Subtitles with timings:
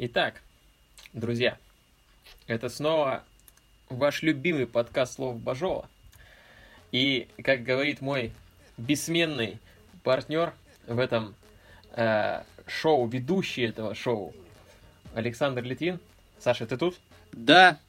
[0.00, 0.42] Итак,
[1.12, 1.58] друзья,
[2.46, 3.24] это снова
[3.88, 5.90] ваш любимый подкаст Слов Бажова.
[6.92, 8.30] И, как говорит мой
[8.76, 9.58] бессменный
[10.04, 10.52] партнер
[10.86, 11.34] в этом
[11.96, 14.32] э, шоу, ведущий этого шоу,
[15.16, 15.98] Александр Литвин.
[16.38, 16.96] Саша, ты тут?
[17.32, 17.80] Да.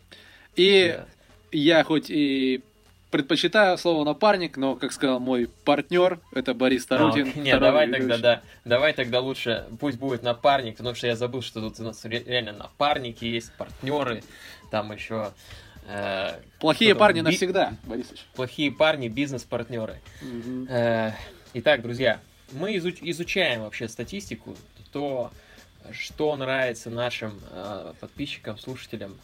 [0.56, 1.06] И да.
[1.52, 2.64] я хоть и
[3.12, 7.32] предпочитаю слово напарник, но, как сказал мой партнер, это Борис Тарутин.
[7.36, 8.08] А, нет, давай ведущий.
[8.08, 11.84] тогда, да, давай тогда лучше, пусть будет напарник, потому что я забыл, что тут у
[11.84, 14.24] нас реально напарники есть, партнеры,
[14.72, 15.32] там еще...
[15.88, 17.26] Э, Плохие парни би...
[17.26, 18.26] навсегда, Борисович.
[18.36, 20.00] Плохие парни, бизнес-партнеры.
[20.22, 20.68] Угу.
[20.70, 21.14] Э,
[21.54, 22.20] итак, друзья,
[22.52, 23.00] мы изуч...
[23.02, 24.56] изучаем вообще статистику,
[24.92, 25.32] то,
[25.92, 29.18] что нравится нашим э, подписчикам, слушателям,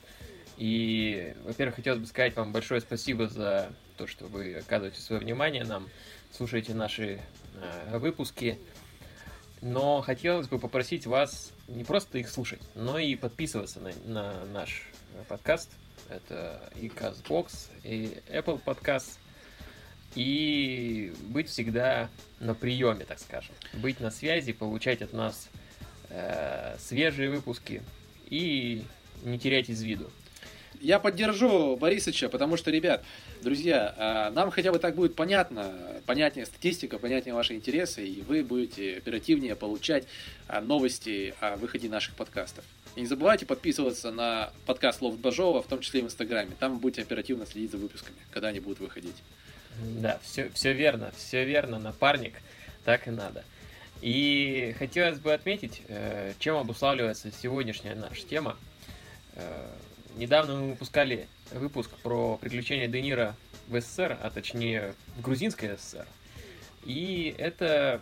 [0.57, 5.63] и, во-первых, хотелось бы сказать вам большое спасибо за то, что вы оказываете свое внимание
[5.63, 5.89] нам,
[6.31, 7.19] слушаете наши
[7.55, 8.59] э, выпуски.
[9.61, 14.89] Но хотелось бы попросить вас не просто их слушать, но и подписываться на, на наш
[15.27, 15.71] подкаст.
[16.09, 19.17] Это и CastBox, и Apple Podcast.
[20.13, 22.09] И быть всегда
[22.40, 23.53] на приеме, так скажем.
[23.73, 25.49] Быть на связи, получать от нас
[26.09, 27.81] э, свежие выпуски
[28.27, 28.85] и
[29.23, 30.09] не терять из виду.
[30.81, 33.04] Я поддержу Борисовича, потому что, ребят,
[33.41, 35.73] друзья, а, нам хотя бы так будет понятно,
[36.05, 40.05] понятнее статистика, понятнее ваши интересы, и вы будете оперативнее получать
[40.48, 42.63] а, новости о выходе наших подкастов.
[42.96, 46.51] И не забывайте подписываться на подкаст Лофт Бажова, в том числе и в Инстаграме.
[46.59, 49.15] Там вы будете оперативно следить за выпусками, когда они будут выходить.
[49.98, 52.35] Да, все, все верно, все верно, напарник,
[52.85, 53.43] так и надо.
[54.01, 58.57] И хотелось бы отметить, э, чем обуславливается сегодняшняя наша тема.
[60.16, 63.35] Недавно мы выпускали выпуск про приключения Де Ниро
[63.68, 66.08] в СССР, а точнее в грузинской СССР.
[66.85, 68.02] И это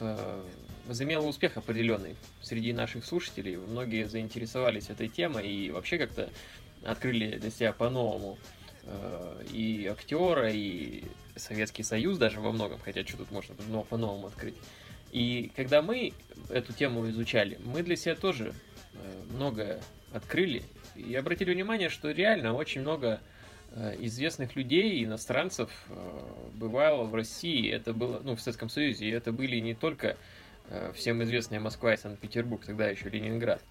[0.00, 0.42] э,
[0.86, 3.56] возымело успех определенный среди наших слушателей.
[3.56, 6.30] Многие заинтересовались этой темой и вообще как-то
[6.84, 8.38] открыли для себя по-новому
[8.82, 11.04] э, и актера, и
[11.36, 14.56] Советский Союз даже во многом, хотя что тут можно по-новому открыть.
[15.12, 16.12] И когда мы
[16.48, 18.52] эту тему изучали, мы для себя тоже
[18.94, 19.80] э, многое
[20.12, 23.20] открыли и обратили внимание, что реально очень много
[23.70, 26.20] э, известных людей, иностранцев э,
[26.54, 30.16] бывало в России, это было, ну, в Советском Союзе, и это были не только
[30.68, 33.62] э, всем известные Москва и Санкт-Петербург, тогда еще Ленинград.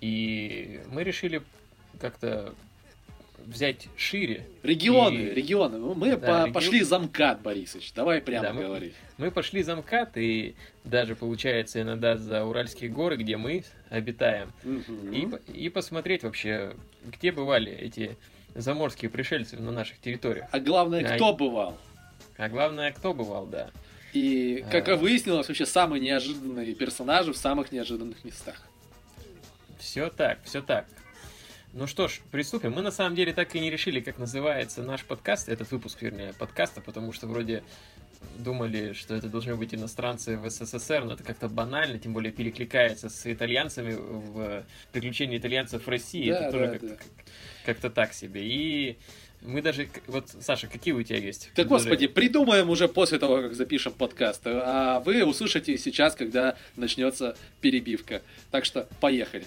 [0.00, 1.42] И мы решили
[2.00, 2.54] как-то
[3.50, 4.46] взять шире.
[4.62, 5.34] Регионы, и...
[5.34, 5.78] регионы.
[5.78, 6.52] Ну, мы да, по регион...
[6.52, 7.92] пошли замкат, Борисович.
[7.92, 8.94] Давай прямо да, говори.
[9.18, 14.52] Мы, мы пошли замкат, и даже получается иногда за Уральские горы, где мы обитаем.
[14.64, 15.12] Угу.
[15.12, 16.74] И, и посмотреть вообще,
[17.04, 18.16] где бывали эти
[18.54, 20.46] заморские пришельцы на наших территориях.
[20.52, 21.78] А главное, а, кто бывал.
[22.36, 23.70] А главное, кто бывал, да.
[24.12, 24.96] И, как а...
[24.96, 28.56] выяснилось, вообще самые неожиданные персонажи в самых неожиданных местах.
[29.78, 30.86] Все так, все так.
[31.72, 32.72] Ну что ж, приступим.
[32.72, 36.34] Мы на самом деле так и не решили, как называется наш подкаст, этот выпуск, вернее,
[36.36, 37.62] подкаста, потому что вроде
[38.38, 43.08] думали, что это должны быть иностранцы в СССР, но это как-то банально, тем более перекликается
[43.08, 46.30] с итальянцами в приключении итальянцев в России.
[46.30, 46.96] Да, это тоже да, как-то, да.
[47.64, 48.42] как-то так себе.
[48.44, 48.98] И
[49.40, 49.88] мы даже...
[50.08, 51.50] Вот, Саша, какие у тебя есть?
[51.54, 54.42] Да, господи, придумаем уже после того, как запишем подкаст.
[54.44, 58.22] А вы услышите сейчас, когда начнется перебивка.
[58.50, 59.44] Так что, поехали.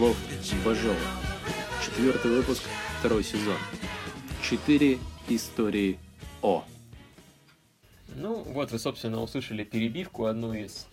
[0.00, 0.16] Лов
[0.64, 0.96] Бажова.
[1.84, 2.62] Четвертый выпуск,
[2.98, 3.58] второй сезон.
[4.42, 5.98] Четыре истории
[6.40, 6.64] О.
[8.16, 10.86] Ну, вот вы, собственно, услышали перебивку, одну из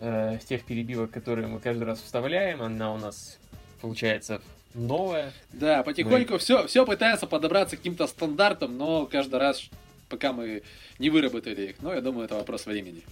[0.00, 2.62] э, тех перебивок, которые мы каждый раз вставляем.
[2.62, 3.38] Она у нас
[3.80, 4.42] получается
[4.74, 5.32] новая.
[5.52, 6.38] Да, потихоньку мы...
[6.40, 9.70] все, все пытается подобраться к каким-то стандартам, но каждый раз,
[10.08, 10.64] пока мы
[10.98, 11.76] не выработали их.
[11.80, 13.04] Но я думаю, это вопрос времени.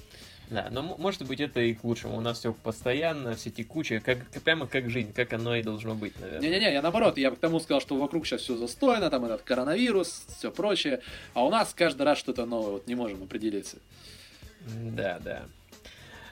[0.51, 2.17] Да, но может быть это и к лучшему.
[2.17, 6.19] У нас все постоянно, все текучее, как, прямо как жизнь, как оно и должно быть,
[6.19, 6.49] наверное.
[6.49, 10.25] Не-не-не, я наоборот, я к тому сказал, что вокруг сейчас все застойно, там этот коронавирус,
[10.39, 11.03] все прочее,
[11.35, 13.77] а у нас каждый раз что-то новое, вот не можем определиться.
[14.67, 15.45] Да, да.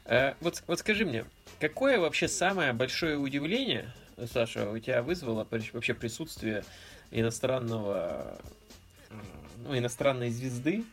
[0.06, 1.26] А, вот, вот скажи мне,
[1.60, 3.92] какое вообще самое большое удивление,
[4.32, 6.64] Саша, у тебя вызвало вообще присутствие
[7.10, 8.38] иностранного,
[9.58, 10.84] ну, иностранной звезды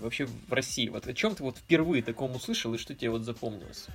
[0.00, 0.88] вообще в России?
[0.88, 3.86] Вот о чем ты вот впервые таком услышал и что тебе вот запомнилось?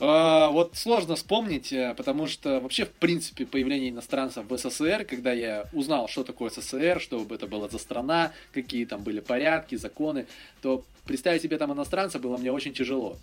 [0.00, 5.32] А, вот сложно вспомнить, э, потому что вообще, в принципе, появление иностранцев в СССР, когда
[5.32, 9.74] я узнал, что такое СССР, что бы это была за страна, какие там были порядки,
[9.74, 10.26] законы,
[10.62, 13.18] то представить себе там иностранца было мне очень тяжело.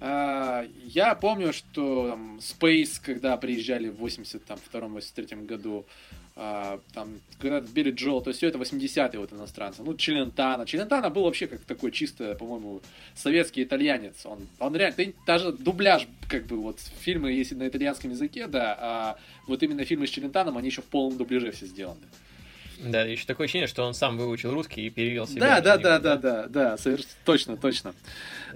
[0.00, 5.86] А, я помню, что там, Space, когда приезжали в 82-83 году,
[6.36, 9.82] а, там, когда Билли Джоэл, то есть все это 80-е вот иностранцы.
[9.82, 10.66] Ну, Челентано.
[10.66, 12.80] Челентано был вообще как такой чисто, по-моему,
[13.16, 14.24] советский итальянец.
[14.24, 18.78] Он, он реально, ты, даже дубляж, как бы, вот, фильмы, если на итальянском языке, да,
[18.80, 19.18] а
[19.48, 22.06] вот именно фильмы с Челентаном, они еще в полном дубляже все сделаны.
[22.84, 25.40] Да, еще такое ощущение, что он сам выучил русский и перевел себе.
[25.40, 27.02] Да, да, да, да, да, да, соверш...
[27.24, 27.94] точно, точно.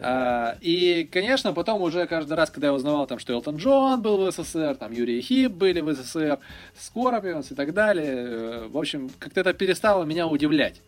[0.00, 4.18] А, и, конечно, потом уже каждый раз, когда я узнавал, там, что Элтон Джон был
[4.18, 6.38] в СССР, там Юрий Хип были в СССР,
[6.78, 10.80] Скорпионс и так далее, э, в общем, как-то это перестало меня удивлять.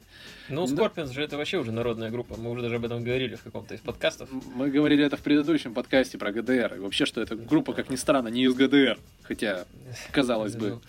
[0.49, 2.37] Ну, Скорпионс же это вообще уже народная группа.
[2.37, 4.29] Мы уже даже об этом говорили в каком-то из подкастов.
[4.55, 6.75] Мы говорили это в предыдущем подкасте про ГДР.
[6.77, 8.99] И вообще, что эта группа, как ни странно, не из ГДР.
[9.23, 9.65] Хотя,
[10.13, 10.81] казалось бы.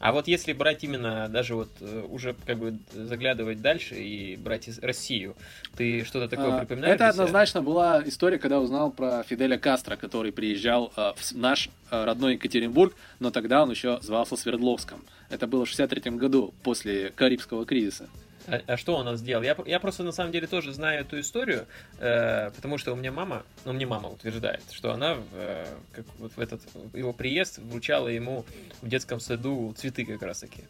[0.00, 4.66] А вот если брать именно, даже вот э, уже как бы заглядывать дальше и брать
[4.66, 5.36] из Россию,
[5.76, 6.94] ты что-то такое А, припоминаешь?
[6.94, 12.04] Это однозначно была история, когда узнал про Фиделя Кастро, который приезжал э, в наш э,
[12.04, 15.04] родной Екатеринбург, но тогда он еще звался Свердловском.
[15.28, 18.08] Это было в 63 году, после Карибского кризиса.
[18.48, 19.42] А, а что он нас сделал?
[19.42, 21.66] Я, я просто на самом деле тоже знаю эту историю,
[21.98, 26.32] э, потому что у меня мама, ну мне мама утверждает, что она э, как вот
[26.36, 26.60] в этот
[26.94, 28.44] его приезд вручала ему
[28.82, 30.62] в детском саду цветы как раз таки.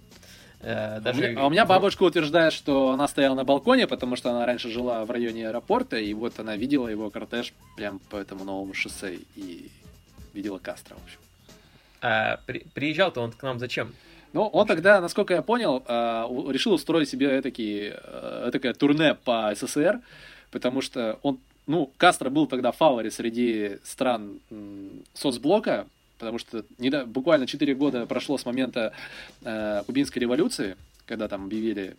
[0.63, 4.17] Э, А у меня- а у меня бабушка утверждает, что она стояла на балконе, потому
[4.17, 8.17] что она раньше жила в районе аэропорта, и вот она видела его кортеж прям по
[8.17, 9.71] этому новому шоссе, и
[10.35, 11.19] видела Кастро, в общем.
[12.03, 13.95] А при- приезжал-то он к нам зачем?
[14.33, 15.83] Ну, он тогда, насколько я понял,
[16.29, 20.01] у- решил устроить себе этакий, э, этакое турне по СССР,
[20.51, 24.39] потому что он, ну, Кастро был тогда в фаворе среди стран
[25.15, 25.87] соцблока,
[26.19, 28.93] потому что недо- буквально 4 года прошло с момента
[29.45, 30.77] э, кубинской революции,
[31.07, 31.97] когда там объявили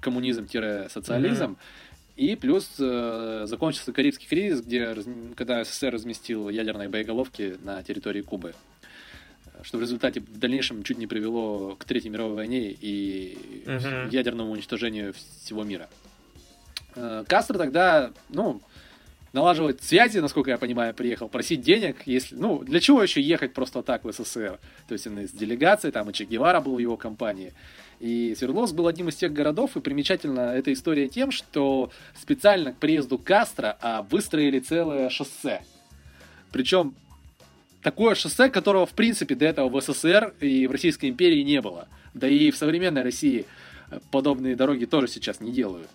[0.00, 1.56] коммунизм-социализм,
[2.16, 5.04] и плюс э, закончился Карибский кризис, где, раз-
[5.36, 8.54] когда СССР разместил ядерные боеголовки на территории Кубы
[9.62, 14.08] что в результате в дальнейшем чуть не привело к Третьей мировой войне и Мгм.
[14.10, 15.88] ядерному уничтожению всего мира.
[16.94, 18.60] Э, Кастро тогда, ну,
[19.32, 23.82] налаживать связи, насколько я понимаю, приехал, просить денег, если, ну, для чего еще ехать просто
[23.82, 24.58] так в СССР?
[24.88, 27.52] То есть он из делегации, там и Че Гевара был в его компании.
[28.00, 31.90] И Свердловск был одним из тех городов, и примечательна эта история тем, что
[32.20, 35.62] специально к приезду Кастро а, выстроили целое шоссе.
[36.52, 36.94] Причем
[37.88, 41.88] такое шоссе, которого, в принципе, до этого в СССР и в Российской империи не было.
[42.12, 43.46] Да и в современной России
[43.90, 45.88] э, подобные дороги тоже сейчас не делают.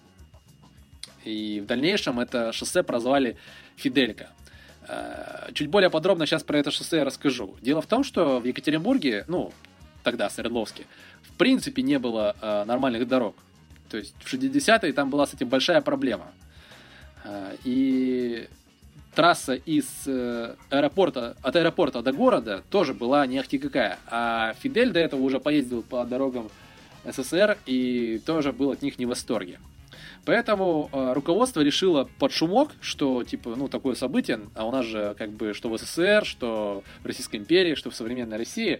[1.24, 3.38] И в дальнейшем это шоссе прозвали
[3.75, 4.30] Фиделька.
[4.88, 7.56] Э, Чуть более подробно сейчас про это шоссе я расскажу.
[7.62, 9.54] Дело в том, что в Екатеринбурге, ну,
[10.01, 10.86] тогда, Свердловске,
[11.22, 13.36] в принципе не было э, нормальных дорог.
[13.92, 16.31] То есть в 60-е там была с этим большая проблема.
[17.24, 18.48] Э, И
[19.15, 24.00] трасса из э, аэропорта, от аэропорта до города тоже была не ахти какая.
[24.07, 26.50] А Фидель до этого уже поездил по дорогам
[27.06, 29.60] СССР и тоже был от них не в восторге.
[30.25, 35.16] Поэтому э, руководство решило под шумок, что типа, ну, такое событие, а у нас же
[35.18, 38.80] как бы что в СССР, что в Российской империи, что в современной России,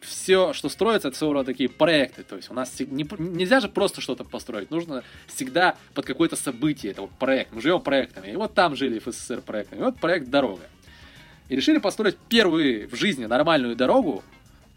[0.00, 2.22] все, что строится, это своего рода такие проекты.
[2.22, 4.70] То есть у нас не- нельзя же просто что-то построить.
[4.70, 6.92] Нужно всегда под какое-то событие.
[6.92, 7.52] Это вот проект.
[7.52, 8.32] Мы живем проектами.
[8.32, 9.80] И вот там жили в СССР проектами.
[9.80, 10.62] И вот проект «Дорога».
[11.48, 14.22] И решили построить первую в жизни нормальную дорогу,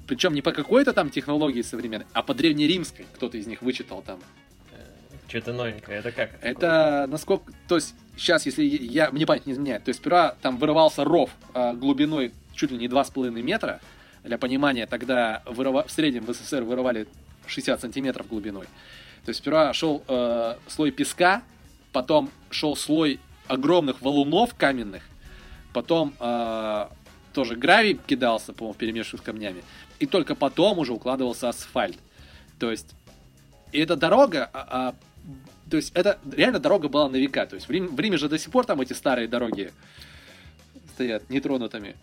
[0.07, 3.05] причем не по какой-то там технологии современной, а по древнеримской.
[3.15, 4.19] Кто-то из них вычитал там.
[5.27, 5.99] Что-то новенькое.
[5.99, 6.31] Это как?
[6.41, 7.51] Это насколько...
[7.67, 11.31] То есть сейчас, если я, мне память не изменяет, то есть сперва там вырывался ров
[11.53, 13.81] а, глубиной чуть ли не 2,5 метра.
[14.23, 17.07] Для понимания, тогда вырыва- в среднем в СССР вырывали
[17.47, 18.65] 60 сантиметров глубиной.
[19.25, 21.43] То есть сперва шел э, слой песка,
[21.91, 25.03] потом шел слой огромных валунов каменных,
[25.73, 26.87] потом э,
[27.33, 29.63] тоже гравий кидался, по-моему, перемешивая с камнями,
[29.99, 31.97] и только потом уже укладывался асфальт.
[32.59, 32.95] То есть
[33.73, 34.95] и эта дорога, а, а,
[35.69, 37.45] то есть это реально дорога была на века.
[37.47, 39.71] То есть в Риме, в Риме же до сих пор там эти старые дороги
[40.93, 41.95] стоят нетронутыми.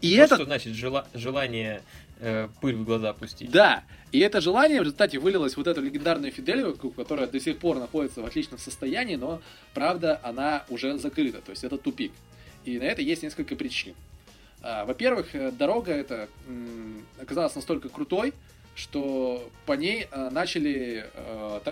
[0.00, 1.82] И Вот это, что значит жела- желание
[2.20, 3.50] э, пыль в глаза пустить.
[3.50, 7.78] да, и это желание в результате вылилось вот эту легендарную Фиделию, которая до сих пор
[7.78, 9.40] находится в отличном состоянии, но,
[9.74, 12.12] правда, она уже закрыта, то есть это тупик.
[12.64, 13.94] И на это есть несколько причин.
[14.62, 16.28] А, Во-первых, э, дорога эта
[17.20, 18.32] оказалась настолько крутой,
[18.74, 21.10] что по ней э, начали,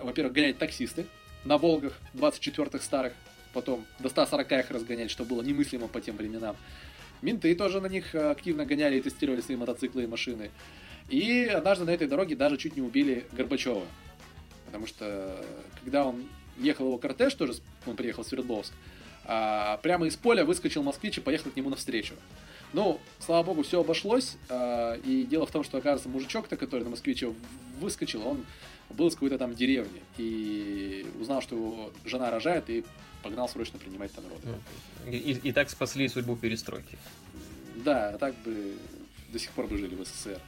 [0.03, 1.07] во-первых, гонять таксисты
[1.45, 3.13] на Волгах 24-х старых,
[3.53, 6.57] потом до 140 их разгонять, что было немыслимо по тем временам.
[7.27, 10.53] Менты тоже на них э, активно гоняли и тестировали свои мотоциклы и машины.
[11.09, 13.85] И однажды на этой дороге даже чуть не убили Горбачева.
[14.67, 15.45] Потому что,
[15.83, 16.23] когда он
[16.57, 17.55] ехал его кортеж, тоже
[17.85, 18.73] он приехал в Свердловск,
[19.25, 22.15] а, прямо из поля выскочил москвич и поехал к нему навстречу.
[22.73, 24.37] Ну, слава богу, все обошлось.
[24.49, 27.35] а, И дело в том, что, оказывается, мужичок-то, который на москвиче
[27.81, 28.47] выскочил, он
[28.91, 30.03] был из какой-то там деревни.
[30.19, 32.85] И узнал, что его жена рожает, и
[33.23, 34.59] погнал срочно принимать там роды.
[35.11, 36.97] И, и- и так спасли судьбу перестройки.
[37.77, 38.75] Да, а так бы
[39.33, 40.41] до сих пор бы жили в СССР.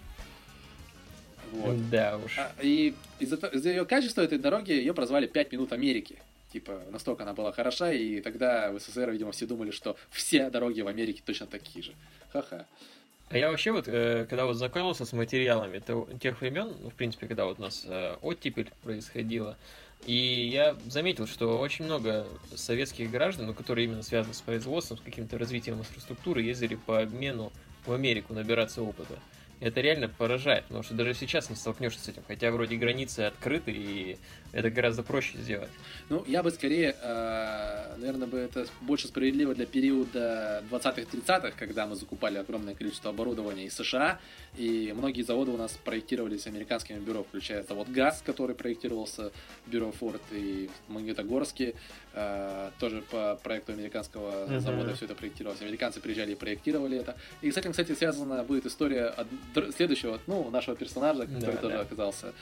[1.52, 1.90] Вот.
[1.90, 2.38] Да уж.
[2.38, 6.18] А, И из-за из-за ее качества этой дороги ее прозвали «Пять минут Америки».
[6.52, 10.80] Типа, настолько она была хороша, и тогда в СССР, видимо, все думали, что все дороги
[10.80, 11.92] в Америке точно такие же.
[12.32, 12.66] Ха-ха.
[13.30, 16.94] А я вообще вот, э, когда вот знакомился с материалами то- тех времен, ну, в
[16.94, 19.58] принципе, когда вот у нас э, оттепель происходила,
[20.06, 20.14] и
[20.50, 25.36] я заметил, что очень много советских граждан, ну, которые именно связаны с производством, с каким-то
[25.36, 27.52] развитием инфраструктуры, ездили по обмену
[27.84, 29.18] в Америку набираться опыта.
[29.60, 33.72] Это реально поражает, потому что даже сейчас не столкнешься с этим, хотя вроде границы открыты,
[33.72, 34.18] и
[34.52, 35.70] это гораздо проще сделать.
[36.08, 41.96] Ну, я бы скорее, э, наверное, бы это больше справедливо для периода 20-30-х, когда мы
[41.96, 44.18] закупали огромное количество оборудования из США,
[44.56, 49.32] и многие заводы у нас проектировались американскими бюро, включая завод ГАЗ, который проектировался
[49.66, 51.74] бюро Форд, и Магнитогорске
[52.14, 54.60] э, тоже по проекту американского Мгм.
[54.60, 55.60] завода все это проектировалось.
[55.62, 57.16] Американцы приезжали и проектировали это.
[57.42, 59.26] И с этим, кстати, связана будет история от
[59.76, 61.80] следующего, ну, нашего персонажа, который Да, тоже да.
[61.82, 62.32] оказался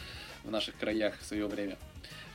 [0.46, 1.76] в наших краях в свое время.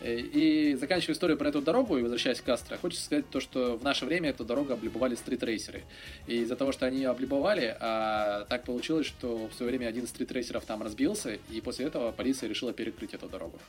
[0.02, 3.78] Э, И заканчивая историю про эту дорогу и возвращаясь к Кастро, хочется сказать то, что
[3.78, 5.84] в наше время эту дорогу облюбовали стритрейсеры.
[6.28, 10.06] И из-за того, что они ее облюбовали, а, так получилось, что в свое время один
[10.06, 13.60] из стритрейсеров там разбился, и после этого полиция решила перекрыть эту дорогу.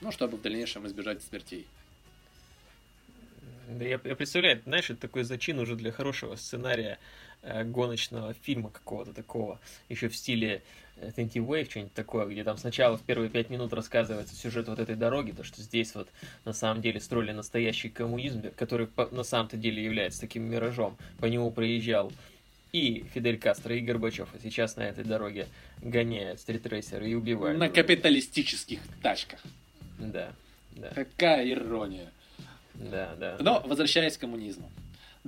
[0.00, 1.66] Ну, чтобы в дальнейшем избежать смертей.
[3.80, 6.98] Я, я представляю, знаешь, это такой зачин уже для хорошего сценария
[7.42, 10.62] гоночного фильма какого-то такого, еще в стиле
[10.96, 14.78] э, Twenty Wave, что-нибудь такое, где там сначала в первые пять минут рассказывается сюжет вот
[14.78, 16.08] этой дороги, то, что здесь вот
[16.44, 20.96] на самом деле строили настоящий коммунизм, который на самом-то деле является таким миражом.
[21.20, 22.12] По нему проезжал
[22.72, 25.46] и Фидель Кастро, и Горбачев, а сейчас на этой дороге
[25.80, 27.58] гоняют стритрейсеры и убивают.
[27.58, 29.40] На капиталистических тачках.
[29.98, 30.32] Да,
[30.72, 32.12] да, Какая ирония.
[32.74, 33.36] да, да.
[33.40, 34.70] Но возвращаясь к коммунизму.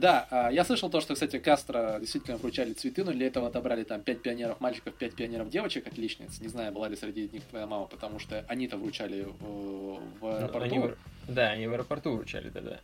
[0.00, 3.84] Да, а, я слышал то, что, кстати, Кастро действительно вручали цветы, но для этого отобрали
[3.84, 6.40] там 5 пионеров мальчиков, 5 пионеров девочек, отличниц.
[6.40, 10.36] Не знаю, была ли среди них твоя мама, потому что они-то вручали э, в Ну,
[10.38, 10.64] аэропорту.
[10.64, 10.90] они
[11.28, 12.80] да, они в аэропорту вручали тогда.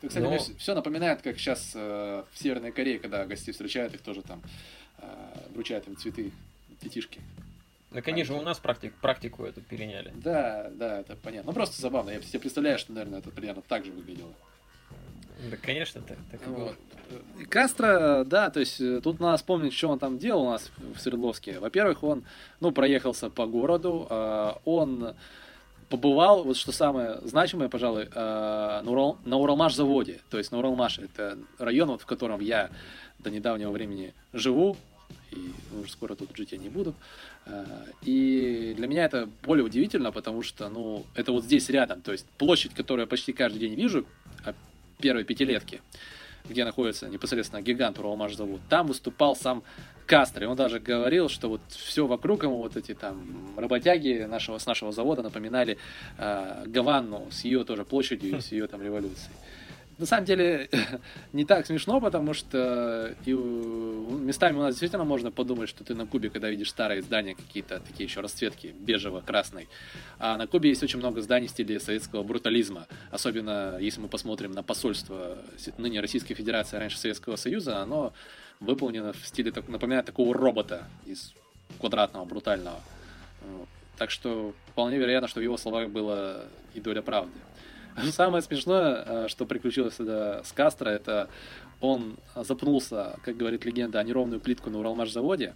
[0.00, 4.22] Ты, кстати, Но- все напоминает, как сейчас в Северной Корее, когда гостей встречают, их тоже
[4.22, 4.42] там
[4.98, 5.04] э,
[5.54, 6.30] вручают им цветы,
[6.80, 7.20] детишки.
[7.90, 10.12] Ну, конечно, у нас практик, практику эту переняли.
[10.14, 11.50] Да, да, это понятно.
[11.50, 12.10] Ну, просто забавно.
[12.10, 14.32] Я себе представляю, что, наверное, это примерно так же выглядело.
[15.50, 16.64] Да, конечно, так, так и было.
[16.64, 16.76] Вот.
[17.40, 20.70] И Кастро, да, то есть э, тут надо вспомнить, что он там делал у нас
[20.78, 21.58] в Свердловске.
[21.58, 22.24] Во-первых, он,
[22.60, 25.14] ну, проехался по городу, а, он
[25.88, 30.20] побывал, вот что самое значимое, пожалуй, а, на, Урал, на Уралмаш-заводе.
[30.30, 32.70] То есть на Уралмаше, это район, вот, в котором я
[33.18, 34.76] до недавнего времени живу,
[35.30, 36.94] и уже скоро тут жить я не буду.
[37.46, 37.66] А,
[38.02, 42.00] И для меня это более удивительно, потому что, ну, это вот здесь рядом.
[42.00, 44.06] То есть площадь, которую я почти каждый день вижу,
[45.02, 45.82] первой пятилетки,
[46.48, 49.62] где находится непосредственно гигант Уралмаш завод, там выступал сам
[50.06, 50.44] Кастро.
[50.44, 54.66] И он даже говорил, что вот все вокруг ему, вот эти там работяги нашего, с
[54.66, 55.78] нашего завода напоминали
[56.18, 59.34] э, Гаванну с ее тоже площадью и с ее там революцией.
[60.02, 60.68] На самом деле
[61.32, 65.94] не так смешно, потому что и, у- местами у нас действительно можно подумать, что ты
[65.94, 69.68] на Кубе, когда видишь старые здания, какие-то такие еще расцветки бежево-красной.
[70.18, 72.88] А на Кубе есть очень много зданий в стиле советского брутализма.
[73.12, 75.38] Особенно если мы посмотрим на посольство
[75.78, 78.12] ныне Российской Федерации, раньше Советского Союза, оно
[78.58, 81.32] выполнено в стиле, напоминает такого робота из
[81.78, 82.80] квадратного, брутального.
[83.98, 86.40] Так что вполне вероятно, что в его словах была
[86.74, 87.38] и доля правды.
[88.12, 91.28] Самое смешное, э, что приключилось тогда с Кастро, это
[91.80, 95.54] он запнулся, как говорит легенда, о неровную плитку на Уралмашзаводе,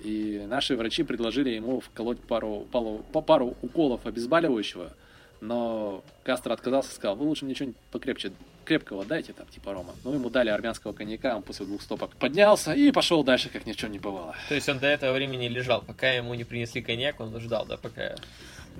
[0.00, 4.92] и наши врачи предложили ему вколоть пару, пару, пару уколов обезболивающего,
[5.40, 8.32] но Кастро отказался, сказал, вы лучше мне что-нибудь покрепче,
[8.64, 9.94] крепкого дайте, там, типа Рома.
[10.04, 13.72] Ну, ему дали армянского коньяка, он после двух стопок поднялся и пошел дальше, как ни
[13.72, 14.34] в чем не бывало.
[14.48, 17.76] То есть он до этого времени лежал, пока ему не принесли коньяк, он ждал, да,
[17.76, 18.14] пока...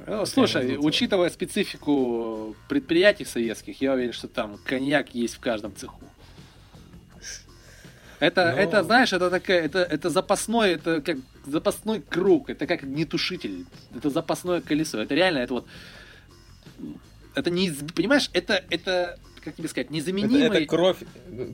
[0.07, 6.01] Ну, слушай, учитывая специфику предприятий советских, я уверен, что там коньяк есть в каждом цеху.
[8.19, 8.63] Это, Ну.
[8.63, 14.11] это, знаешь, это такая, это, это запасной, это как запасной круг, это как нетушитель, это
[14.11, 15.67] запасное колесо, это реально, это вот,
[17.35, 20.99] это не, понимаешь, это, это, как тебе сказать, незаменимый, кровь,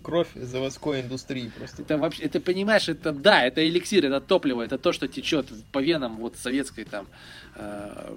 [0.03, 1.83] кровь заводской индустрии просто.
[1.83, 5.81] это вообще, это понимаешь, это да, это эликсир, это топливо, это то, что течет по
[5.81, 7.07] венам вот советской там
[7.57, 8.17] э,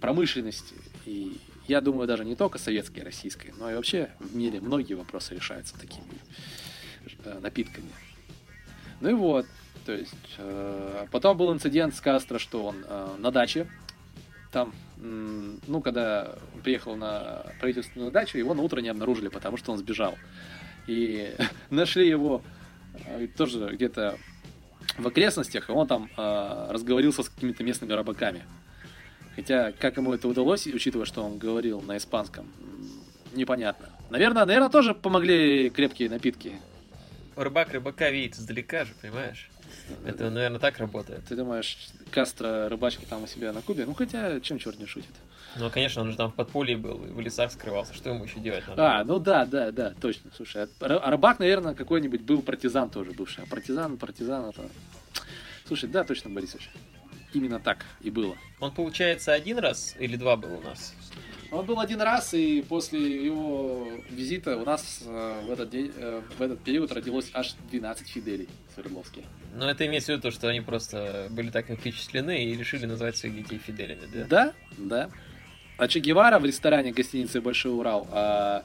[0.00, 0.74] промышленности.
[1.06, 1.36] И
[1.68, 5.34] я думаю, даже не только советской и российской, но и вообще в мире многие вопросы
[5.34, 6.04] решаются такими
[7.24, 7.90] э, напитками.
[9.00, 9.46] Ну и вот,
[9.84, 13.68] то есть, э, потом был инцидент с Кастро, что он э, на даче,
[14.52, 19.72] там, ну, когда он приехал на правительственную дачу, его на утро не обнаружили, потому что
[19.72, 20.16] он сбежал.
[20.86, 21.34] И
[21.70, 22.42] нашли его
[23.06, 24.16] э, тоже где-то
[24.98, 28.42] в окрестностях, и он там э, разговорился с какими-то местными рыбаками.
[29.34, 32.46] Хотя, как ему это удалось, учитывая, что он говорил на испанском,
[33.34, 33.88] непонятно.
[34.10, 36.52] Наверное, наверное, тоже помогли крепкие напитки.
[37.34, 39.50] Рыбак рыбака видит издалека же, понимаешь?
[40.04, 41.24] Это, наверное, так работает.
[41.24, 41.76] Ты думаешь,
[42.10, 43.86] Кастро рыбачки там у себя на Кубе?
[43.86, 45.10] Ну, хотя, чем черт не шутит?
[45.56, 47.94] Ну, конечно, он же там в подполье был, в лесах скрывался.
[47.94, 49.00] Что ему еще делать надо?
[49.00, 50.30] А, ну да, да, да, точно.
[50.34, 53.44] Слушай, а а рыбак, наверное, какой-нибудь был партизан тоже бывший.
[53.44, 54.62] А партизан, партизан это...
[55.66, 56.70] Слушай, да, точно, Борисович.
[57.34, 58.36] Именно так и было.
[58.60, 60.94] Он, получается, один раз или два был у нас?
[61.52, 66.22] Он был один раз, и после его визита у нас э, в, этот день, э,
[66.38, 69.22] в этот период родилось аж 12 Фиделей Свердловских.
[69.54, 73.18] Но это имеется в виду то, что они просто были так впечатлены и решили назвать
[73.18, 74.24] своих детей Фиделями, да?
[74.24, 75.10] Да, да.
[75.76, 78.64] А Че Гевара в ресторане гостиницы Большой Урал а,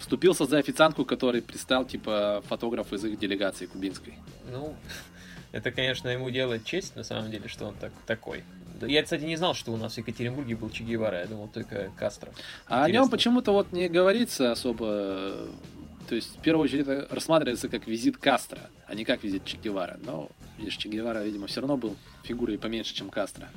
[0.00, 4.14] вступился за официантку, который пристал, типа, фотограф из их делегации кубинской.
[4.50, 4.74] Ну,
[5.52, 8.42] это, конечно, ему делает честь, на самом деле, что он так, такой.
[8.80, 11.48] Да, Я, кстати, не знал, что у нас в Екатеринбурге был Че Гевара, я думал
[11.48, 12.30] только Кастро.
[12.66, 15.48] А о нем почему-то вот не говорится особо.
[16.08, 19.56] То есть, в первую очередь, это рассматривается как визит Кастро, а не как визит Че
[19.56, 19.98] Гевара.
[20.04, 20.28] Но,
[20.58, 23.48] видишь, Че Гевара, видимо, все равно был фигурой поменьше, чем Кастро.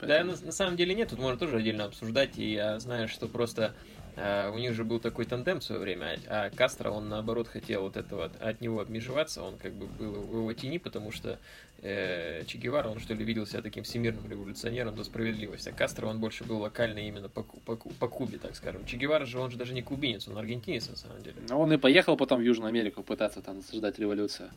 [0.00, 3.08] Да, Поэтому- на, на самом деле нет, тут можно тоже отдельно обсуждать, и я знаю,
[3.08, 3.74] что просто
[4.16, 7.96] у них же был такой тандем в свое время, а Кастро, он наоборот хотел вот
[7.96, 11.38] этого от, него отмежеваться, он как бы был в его тени, потому что
[11.80, 16.06] э, Че Гевара, он что ли видел себя таким всемирным революционером до справедливости, а Кастро,
[16.06, 18.84] он больше был локальный именно по, по, по Кубе, так скажем.
[18.84, 21.36] Че Гевара же, он же даже не кубинец, он аргентинец на самом деле.
[21.48, 24.50] Ну, он и поехал потом в Южную Америку пытаться там насаждать революцию.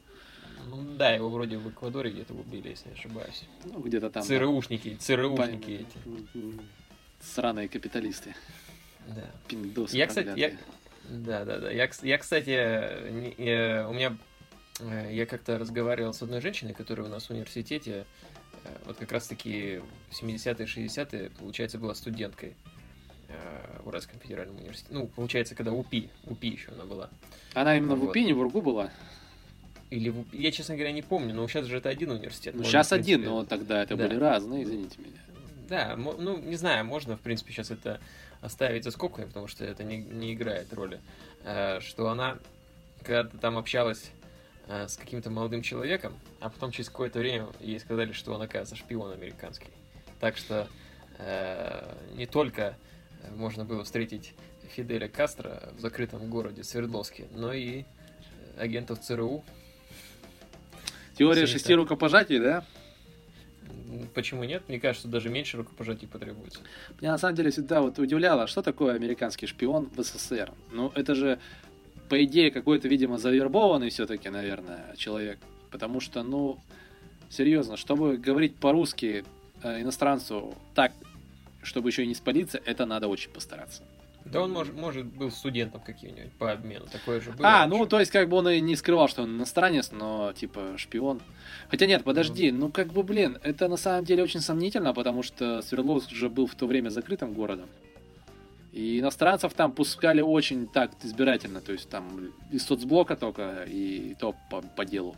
[0.67, 3.43] Ну да, его вроде в Эквадоре где-то убили, если не ошибаюсь.
[3.65, 4.24] Ну, где-то там.
[4.24, 6.19] ЦРУшники, ЦРУшники Понятно.
[6.33, 6.38] эти.
[6.38, 6.62] М,
[7.21, 8.35] Сраные капиталисты.
[9.07, 9.24] Да.
[9.47, 10.51] Пиндосы Я, кстати, я,
[11.09, 11.71] да, да, да.
[11.71, 12.50] Я, я кстати,
[13.12, 14.17] не- э, у меня,
[14.79, 18.05] э, я как-то разговаривал с одной женщиной, которая у нас в университете,
[18.63, 22.55] э, вот как раз-таки в 70-е, 60-е, получается, была студенткой
[23.83, 24.94] в Уральском федеральном университете.
[24.94, 27.09] Ну, получается, когда УПИ, УПИ еще она была.
[27.53, 28.09] Она именно в Вот.
[28.11, 28.91] Упине, в Ургу была.
[29.89, 32.53] Или в УПИ, я, честно говоря, не помню, но сейчас же это один университет.
[32.53, 34.07] Ну, Можно, сейчас принципе, один, но тогда это да.
[34.07, 35.20] были разные, извините меня.
[35.68, 38.00] Да, ну, не знаю, можно, в принципе, сейчас это
[38.46, 41.01] оставить за скобками, потому что это не, не играет роли.
[41.44, 42.38] Э, Что она,
[43.03, 44.12] когда там общалась
[44.68, 48.75] э, с каким-то молодым человеком, а потом через какое-то время ей сказали, что он, оказывается,
[48.75, 49.70] шпион американский.
[50.20, 50.68] Так что
[51.18, 52.77] э, не только
[53.36, 54.34] можно было встретить
[54.70, 57.84] Фиделя Кастро в закрытом городе Свердловске, но и
[58.58, 59.44] агентов ЦРУ.
[61.18, 62.66] Теория шести рукопожатий, да?
[64.13, 64.63] Почему нет?
[64.67, 66.59] Мне кажется, даже меньше рукопожатий потребуется.
[67.01, 70.51] Меня на самом деле всегда вот удивляло, что такое американский шпион в СССР.
[70.71, 71.39] Ну, это же,
[72.09, 75.39] по идее, какой-то, видимо, завербованный все-таки, наверное, человек.
[75.71, 76.59] Потому что, ну,
[77.29, 79.25] серьезно, чтобы говорить по-русски
[79.63, 80.91] э, иностранцу так,
[81.63, 83.83] чтобы еще и не спалиться, это надо очень постараться.
[84.25, 86.88] Да он может, может был студентом каким-нибудь по обмену.
[86.92, 87.48] Такое же было.
[87.48, 90.77] а, ну, то есть, как бы он и не скрывал, что он иностранец, но, типа,
[90.77, 91.22] шпион.
[91.70, 95.61] Хотя нет, подожди, ну, как бы, блин, это на самом деле очень сомнительно, потому что
[95.61, 97.70] Свердловск же был в то время закрытым городом.
[98.72, 104.35] И иностранцев там пускали очень так избирательно, то есть там из соцблока только, и то
[104.50, 105.16] по, по делу.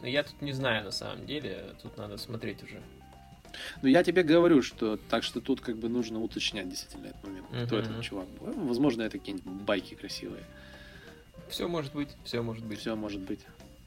[0.00, 1.74] Ну, Я тут не знаю на самом деле.
[1.82, 2.80] Тут надо смотреть уже.
[3.82, 7.46] Но я тебе говорю, что так что тут как бы нужно уточнять действительно этот момент,
[7.66, 7.84] кто Мгм.
[7.84, 8.52] этот чувак был.
[8.54, 10.44] Ну, Возможно, это какие-нибудь байки красивые.
[11.48, 12.78] Все может быть, все может быть.
[12.80, 13.40] Все может быть.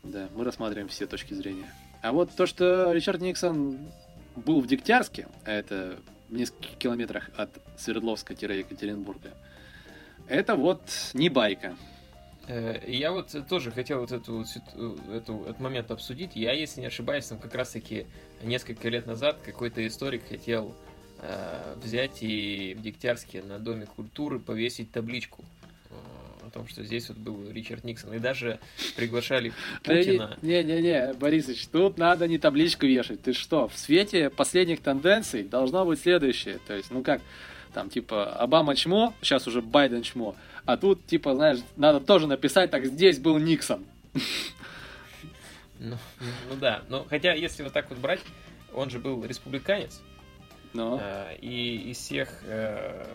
[0.03, 1.71] Да, мы рассматриваем все точки зрения.
[2.01, 3.77] А вот то, что Ричард Никсон
[4.35, 5.99] был в Дегтярске, а это
[6.29, 9.31] в нескольких километрах от Свердловска-Екатеринбурга,
[10.27, 10.81] это вот
[11.13, 11.75] не байка.
[12.47, 16.35] Э, Я вот тоже хотел вот эту, вот ситу- эту, этот момент обсудить.
[16.35, 18.05] Я, если не ошибаюсь, там как раз-таки
[18.43, 20.75] несколько лет назад какой-то историк хотел
[21.19, 25.45] э, взять и в Дегтярске на Доме культуры повесить табличку
[25.89, 25.93] э,
[26.47, 28.13] о том, что здесь вот был Ричард Никсон.
[28.13, 28.59] И даже
[28.97, 29.53] приглашали
[29.83, 30.37] Путина.
[30.41, 33.21] Не-не-не, Борисович, тут надо не табличку вешать.
[33.21, 36.59] Ты что, в свете последних тенденций должно быть следующее.
[36.67, 37.21] То есть, ну как,
[37.73, 42.71] там, типа, Обама чмо, сейчас уже Байден чмо, а тут, типа, знаешь, надо тоже написать,
[42.71, 43.85] так, здесь был Никсон.
[45.79, 45.97] Ну,
[46.49, 48.21] ну да, но хотя если вот так вот брать,
[48.73, 50.01] он же был республиканец,
[50.73, 53.05] Ну, э, и из всех э,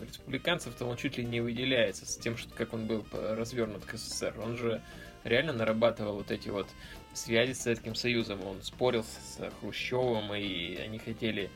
[0.00, 4.34] республиканцев-то он чуть ли не выделяется с тем, что, как он был развернут к СССР.
[4.42, 4.80] Он же
[5.24, 6.68] реально нарабатывал вот эти вот
[7.14, 8.44] связи с Советским Союзом.
[8.44, 11.50] Он спорил с Хрущевым, и они хотели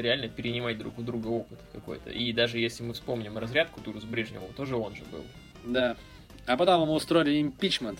[0.00, 2.10] реально перенимать друг у друга опыт какой-то.
[2.10, 5.24] И даже если мы вспомним разрядку Туру с Брежневым, тоже он же был.
[5.64, 5.96] Да.
[6.46, 7.98] А потом ему устроили импичмент.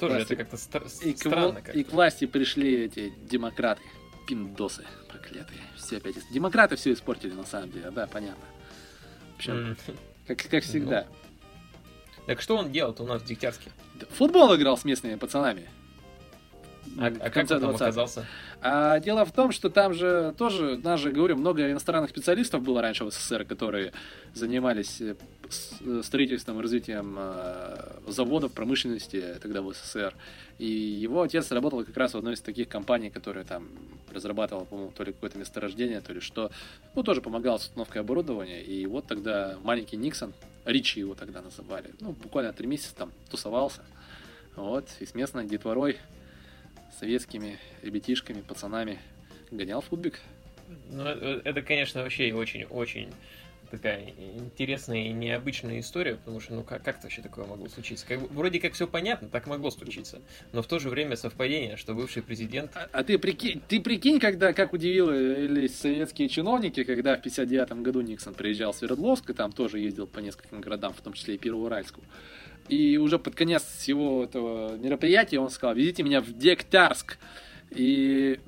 [0.00, 0.32] Тоже власти...
[0.32, 1.60] это как-то стар- и странно.
[1.60, 3.82] К, как и к власти пришли эти демократы,
[4.26, 5.60] пиндосы проклятые.
[5.76, 6.16] Все опять...
[6.30, 8.44] Демократы все испортили на самом деле, да, понятно.
[9.34, 9.96] В общем, mm.
[10.26, 11.06] как, как всегда.
[11.08, 12.24] Ну.
[12.26, 13.70] Так что он делал у нас в Дегтярске?
[14.10, 15.68] Футбол играл с местными пацанами.
[16.98, 18.26] А, а как он там оказался?
[18.60, 22.80] А дело в том, что там же тоже, нас же, говорю, много иностранных специалистов было
[22.80, 23.92] раньше в СССР, которые
[24.32, 25.16] занимались э,
[25.80, 27.76] э, строительством и развитием э,
[28.08, 30.14] заводов, промышленности тогда в СССР.
[30.58, 33.68] И его отец работал как раз в одной из таких компаний, которая там
[34.12, 36.50] разрабатывала, по-моему, то ли какое-то месторождение, то ли что.
[36.94, 38.62] Ну, тоже помогал с установкой оборудования.
[38.62, 40.32] И вот тогда маленький Никсон,
[40.64, 43.82] Ричи его тогда называли, ну, буквально три месяца там тусовался.
[44.56, 45.98] Вот, и с местной детворой
[46.98, 48.98] советскими ребятишками, пацанами
[49.50, 50.20] гонял футбик.
[50.90, 53.12] Ну, э, это, конечно, вообще очень-очень
[53.70, 58.06] такая интересная и необычная история, потому что, ну, как, как вообще такое могло случиться?
[58.06, 60.20] Как, вроде как все понятно, так могло случиться,
[60.52, 62.70] но в то же время совпадение, что бывший президент...
[62.74, 68.00] А, а ты, прикинь, ты прикинь, когда, как удивили советские чиновники, когда в 59 году
[68.00, 71.38] Никсон приезжал в Свердловск, и там тоже ездил по нескольким городам, в том числе и
[71.38, 72.02] Первоуральску,
[72.68, 77.18] и уже под конец всего этого мероприятия он сказал, везите меня в Дегтярск.
[77.70, 78.40] И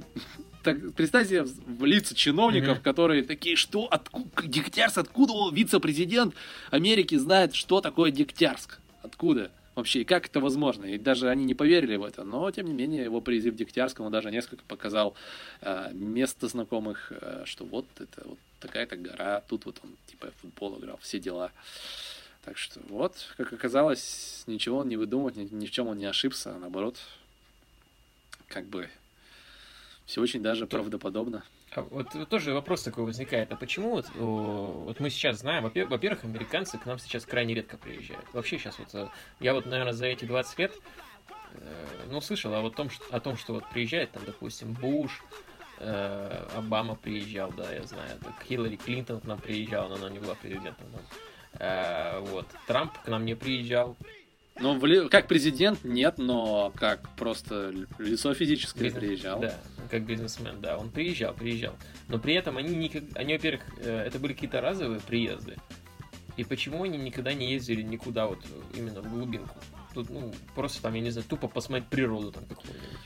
[0.62, 2.82] так, представьте в лица чиновников, mm-hmm.
[2.82, 6.34] которые такие, что, откуда, Дегтярск, откуда вице-президент
[6.70, 8.78] Америки знает, что такое Дегтярск?
[9.02, 9.50] Откуда?
[9.76, 10.86] Вообще, и как это возможно?
[10.86, 12.24] И даже они не поверили в это.
[12.24, 15.14] Но, тем не менее, его привезли в Дегтярск, он даже несколько показал
[15.60, 20.78] э, место знакомых, э, что вот это вот такая-то гора, тут вот он типа футбол
[20.78, 21.52] играл, все дела.
[22.46, 26.04] Так что вот, как оказалось, ничего он не выдумывает, ни, ни в чем он не
[26.04, 26.96] ошибся, а наоборот,
[28.46, 28.88] как бы
[30.04, 31.42] все очень даже правдоподобно.
[31.72, 35.64] А вот, вот тоже вопрос такой возникает, а почему вот, о, вот мы сейчас знаем,
[35.64, 38.24] во-первых, американцы к нам сейчас крайне редко приезжают.
[38.32, 39.08] Вообще сейчас вот, э,
[39.40, 40.72] я вот, наверное, за эти 20 лет,
[41.54, 45.20] э, ну, слышал о, вот том, что, о том, что вот приезжает там, допустим, Буш,
[45.80, 50.20] э, Обама приезжал, да, я знаю, так Хиллари Клинтон к нам приезжала, но она не
[50.20, 50.86] была президентом.
[50.92, 51.00] Но...
[51.58, 52.46] Э, вот.
[52.66, 53.96] Трамп к нам не приезжал.
[54.58, 59.40] Ну, как президент нет, но как просто лицо физическое Бизнес, приезжал.
[59.40, 59.54] Да,
[59.90, 61.74] как бизнесмен, да, он приезжал, приезжал.
[62.08, 65.56] Но при этом они, никак, они во-первых, э, это были какие-то разовые приезды.
[66.38, 68.38] И почему они никогда не ездили никуда вот
[68.74, 69.56] именно в глубинку?
[69.92, 72.98] Тут, ну, просто там, я не знаю, тупо посмотреть природу там какую-нибудь.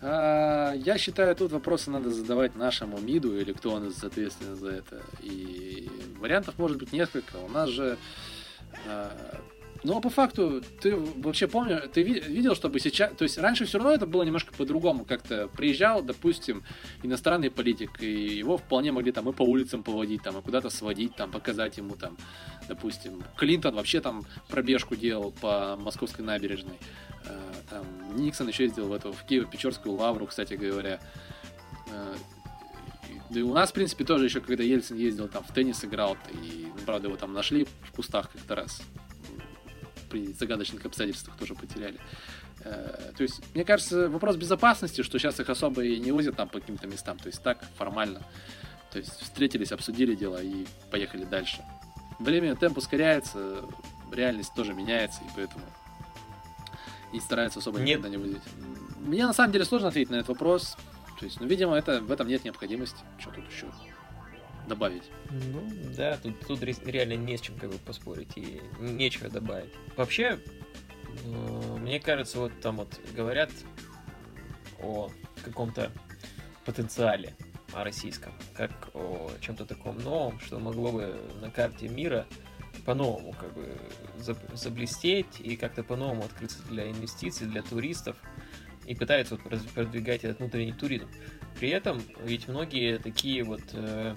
[0.00, 4.70] А, я считаю, тут вопросы надо задавать нашему МИДу или кто у нас ответственен за
[4.70, 5.02] это.
[5.20, 7.36] И вариантов может быть несколько.
[7.36, 7.98] У нас же...
[8.86, 9.40] А,
[9.84, 13.12] ну, а по факту, ты вообще помню, ты видел, чтобы сейчас...
[13.16, 15.04] То есть раньше все равно это было немножко по-другому.
[15.04, 16.64] Как-то приезжал, допустим,
[17.02, 21.14] иностранный политик, и его вполне могли там и по улицам поводить, там, и куда-то сводить,
[21.14, 22.16] там, показать ему, там,
[22.68, 26.78] допустим, Клинтон вообще там пробежку делал по московской набережной.
[27.26, 27.38] Э,
[27.70, 30.98] там, Никсон еще ездил в эту, в Киево-Печорскую лавру, кстати говоря.
[33.30, 36.16] Да и у нас, в принципе, тоже еще, когда Ельцин ездил, там, в теннис играл,
[36.32, 38.80] и, ну, правда, его там нашли в кустах как-то раз.
[40.08, 42.00] При загадочных обстоятельствах тоже потеряли.
[42.64, 46.48] Э, то есть, мне кажется, вопрос безопасности, что сейчас их особо и не возят там
[46.48, 47.18] по каким-то местам.
[47.18, 48.22] То есть, так, формально.
[48.90, 51.62] То есть, встретились, обсудили дело и поехали дальше.
[52.18, 53.62] Время, темп ускоряется,
[54.10, 55.64] реальность тоже меняется, и поэтому
[57.12, 57.98] и стараются особо нет.
[57.98, 58.42] никогда не выделить.
[58.98, 60.76] Мне на самом деле сложно ответить на этот вопрос.
[61.18, 62.98] То есть, ну, видимо, это, в этом нет необходимости.
[63.18, 63.66] Что тут еще
[64.68, 65.04] добавить?
[65.30, 65.62] Ну,
[65.96, 69.72] да, тут, тут реально не с чем как бы поспорить и нечего добавить.
[69.96, 70.38] Вообще,
[71.24, 73.50] мне кажется, вот там вот говорят
[74.80, 75.10] о
[75.44, 75.90] каком-то
[76.64, 77.34] потенциале
[77.72, 82.26] о российском, как о чем-то таком новом, что могло бы на карте мира
[82.86, 83.76] по-новому как бы
[84.54, 88.16] заблестеть и как-то по-новому открыться для инвестиций, для туристов
[88.88, 91.08] и пытаются вот продвигать этот внутренний туризм.
[91.60, 94.16] При этом ведь многие такие вот э,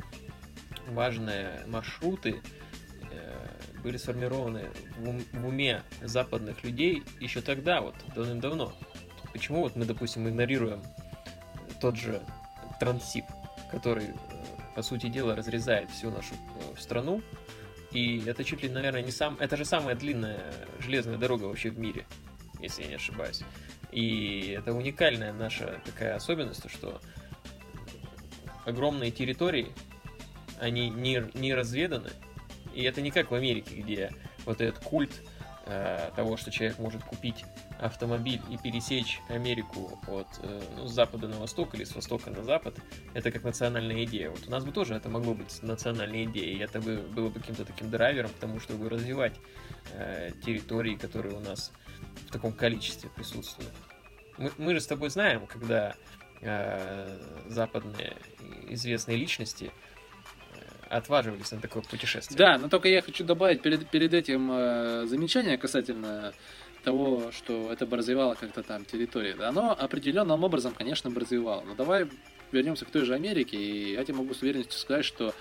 [0.88, 2.42] важные маршруты
[3.12, 8.74] э, были сформированы в, в уме западных людей еще тогда, вот давным-давно.
[9.34, 10.82] Почему вот мы, допустим, игнорируем
[11.82, 12.22] тот же
[12.80, 13.26] Трансип,
[13.72, 14.14] который, э,
[14.74, 17.22] по сути дела, разрезает всю нашу э, страну,
[17.92, 19.36] и это чуть ли, наверное, не сам...
[19.40, 22.06] Это же самая длинная железная дорога вообще в мире,
[22.62, 23.42] если я не ошибаюсь.
[23.92, 27.02] И это уникальная наша такая особенность, что
[28.66, 29.74] огромные территории,
[30.60, 32.12] они не, не разведаны,
[32.74, 34.12] И это не как в Америке, где
[34.46, 35.12] вот этот культ
[35.66, 37.44] э, того, что человек может купить
[37.80, 42.44] автомобиль и пересечь Америку от э, ну, с запада на восток или с востока на
[42.44, 42.76] запад,
[43.14, 44.30] это как национальная идея.
[44.30, 47.40] Вот у нас бы тоже это могло быть национальной идеей, и это бы было бы
[47.40, 49.34] каким-то таким драйвером к тому, чтобы развивать
[49.94, 51.72] э, территории, которые у нас
[52.28, 53.72] в таком количестве присутствуют.
[54.38, 55.96] Мы, мы же с тобой знаем, когда
[56.42, 58.16] э, западные
[58.70, 59.72] известные личности
[60.54, 62.38] э, отваживались на такое путешествие.
[62.38, 66.34] Да, но только я хочу добавить перед, перед этим э, замечание касательно
[66.84, 69.40] того, что это бы развивало как-то там территории.
[69.42, 71.62] Оно определенным образом, конечно, бы развивало.
[71.62, 72.08] Но давай
[72.52, 75.34] вернемся к той же Америке, и я тебе могу с уверенностью сказать, что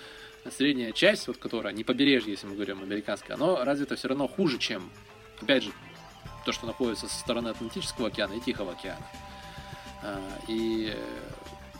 [0.49, 4.57] средняя часть, вот которая, не побережье, если мы говорим американское, оно развито все равно хуже,
[4.57, 4.89] чем,
[5.41, 5.71] опять же,
[6.45, 9.05] то, что находится со стороны Атлантического океана и Тихого океана.
[10.03, 10.95] А, и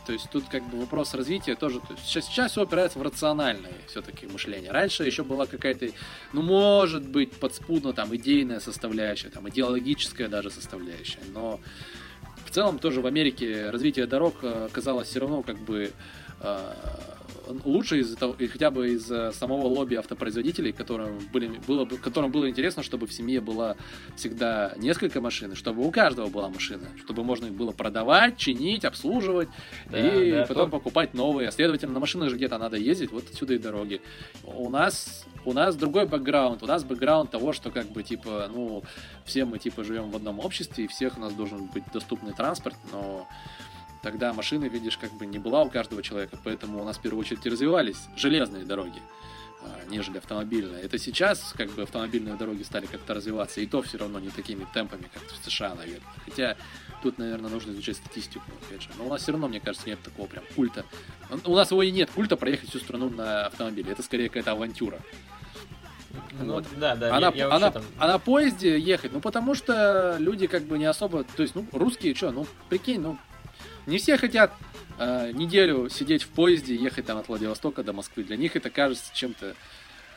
[0.06, 1.80] то есть тут как бы вопрос развития тоже.
[1.80, 4.72] То есть сейчас, сейчас все опирается в рациональное все-таки мышление.
[4.72, 5.88] Раньше еще была какая-то,
[6.32, 11.20] ну, может быть, подспудно там идейная составляющая, там идеологическая даже составляющая.
[11.32, 11.60] Но
[12.44, 15.92] в целом тоже в Америке развитие дорог э, оказалось все равно как бы
[16.40, 16.72] э,
[17.64, 22.82] лучше из того, хотя бы из самого лобби автопроизводителей, которым, были, было, которым было интересно,
[22.82, 23.76] чтобы в семье было
[24.16, 29.48] всегда несколько машин, чтобы у каждого была машина, чтобы можно их было продавать, чинить, обслуживать
[29.90, 30.78] да, и да, потом то...
[30.78, 31.50] покупать новые.
[31.50, 34.00] Следовательно, на машинах же где-то надо ездить, вот отсюда и дороги.
[34.44, 36.62] У нас у нас другой бэкграунд.
[36.62, 38.82] У нас бэкграунд того, что как бы типа, ну,
[39.24, 42.76] все мы типа живем в одном обществе, и всех у нас должен быть доступный транспорт,
[42.92, 43.26] но
[44.02, 47.20] Тогда машины, видишь, как бы не была у каждого человека, поэтому у нас в первую
[47.20, 49.00] очередь развивались железные дороги,
[49.62, 50.82] а, нежели автомобильные.
[50.82, 54.66] Это сейчас как бы автомобильные дороги стали как-то развиваться, и то все равно не такими
[54.74, 56.12] темпами, как в США, наверное.
[56.24, 56.56] Хотя
[57.00, 58.88] тут, наверное, нужно изучать статистику, опять же.
[58.98, 60.84] Но у нас все равно, мне кажется, нет такого прям культа.
[61.44, 63.92] У нас его и нет культа проехать всю страну на автомобиле.
[63.92, 64.98] Это скорее какая-то авантюра.
[66.40, 66.64] Ну, вот.
[66.76, 67.16] да, да.
[67.16, 67.84] А, я, я а, там...
[67.98, 71.66] а на поезде ехать, ну потому что люди как бы не особо, то есть, ну,
[71.72, 73.16] русские, что, ну, прикинь, ну,
[73.86, 74.52] не все хотят
[74.98, 78.24] э, неделю сидеть в поезде ехать там от Владивостока до Москвы.
[78.24, 79.54] Для них это кажется чем-то...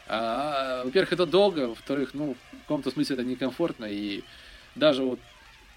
[0.08, 4.24] А, во-первых, это долго, во-вторых, ну, в каком-то смысле это некомфортно, и
[4.76, 5.20] даже вот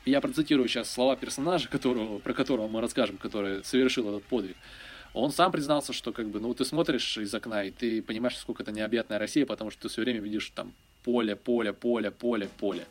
[0.04, 4.56] я процитирую сейчас слова персонажа, которого, про которого мы расскажем, который совершил этот подвиг.
[5.14, 8.62] Он сам признался, что как бы, ну, ты смотришь из окна, и ты понимаешь, сколько
[8.62, 12.86] это необъятная Россия, потому что ты все время видишь там поле, поле, поле, поле, поле.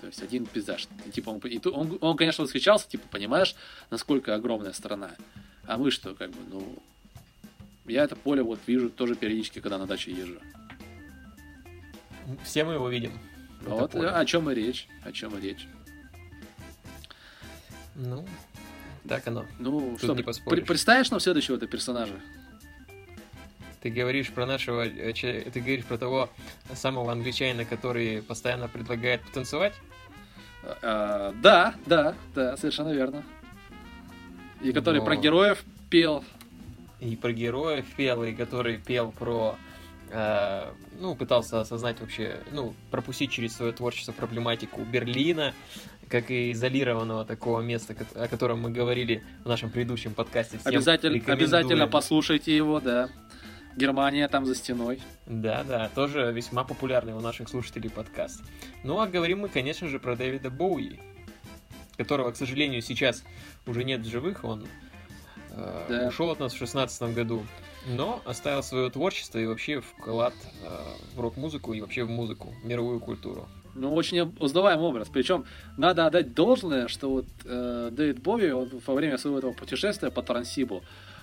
[0.00, 0.88] То есть один пейзаж.
[1.12, 3.54] Типа, он, и он, он, конечно, восхищался, типа, понимаешь,
[3.90, 5.10] насколько огромная страна.
[5.66, 6.82] А мы что, как бы, ну...
[7.86, 10.38] Я это поле вот вижу тоже периодически, когда на даче езжу.
[12.44, 13.18] Все мы его видим.
[13.62, 14.86] Вот о чем и речь.
[15.02, 15.66] О чем и речь.
[17.94, 18.26] Ну,
[19.08, 19.46] так оно.
[19.58, 20.66] Ну, Тут что, не поспоришь.
[20.66, 22.20] представишь нам следующего этого персонажа?
[23.80, 26.30] Ты говоришь про нашего, э, ты говоришь про того
[26.74, 29.72] самого англичанина, который постоянно предлагает потанцевать?
[30.82, 33.22] А, да, да, да, совершенно верно.
[34.60, 35.04] И который Но...
[35.04, 36.24] про героев пел.
[37.00, 39.56] И про героев пел, и который пел про
[40.10, 40.64] э,
[41.00, 45.54] ну, пытался осознать вообще, ну, пропустить через свое творчество проблематику Берлина,
[46.08, 50.58] как и изолированного такого места, о котором мы говорили в нашем предыдущем подкасте.
[50.58, 53.08] Всем обязательно, обязательно послушайте его, да.
[53.78, 55.00] Германия там за стеной.
[55.26, 58.42] Да, да, тоже весьма популярный у наших слушателей подкаст.
[58.82, 60.98] Ну а говорим мы, конечно же, про Дэвида Боуи,
[61.96, 63.22] которого, к сожалению, сейчас
[63.66, 64.42] уже нет в живых.
[64.42, 64.66] Он
[65.52, 66.08] э, да.
[66.08, 67.46] ушел от нас в шестнадцатом году,
[67.86, 70.68] но оставил свое творчество и вообще вклад э,
[71.14, 73.48] в рок-музыку и вообще в музыку, мировую культуру.
[73.76, 75.08] Ну, очень узнаваемый образ.
[75.08, 75.44] Причем
[75.76, 80.22] надо отдать должное, что вот э, Дэвид Бови он во время своего этого путешествия по
[80.22, 80.82] Трансибу,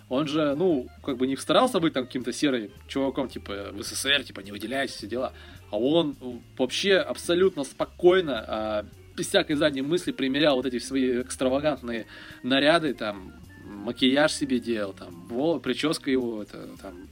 [0.10, 4.24] он же, ну, как бы не старался быть там каким-то серым чуваком, типа, в СССР,
[4.24, 5.34] типа, не выделяйся, все дела.
[5.72, 6.16] А он
[6.58, 12.06] вообще абсолютно спокойно, а, без всякой задней мысли примерял вот эти свои экстравагантные
[12.44, 17.08] наряды, там, макияж себе делал, там, во, прическа его, это, там,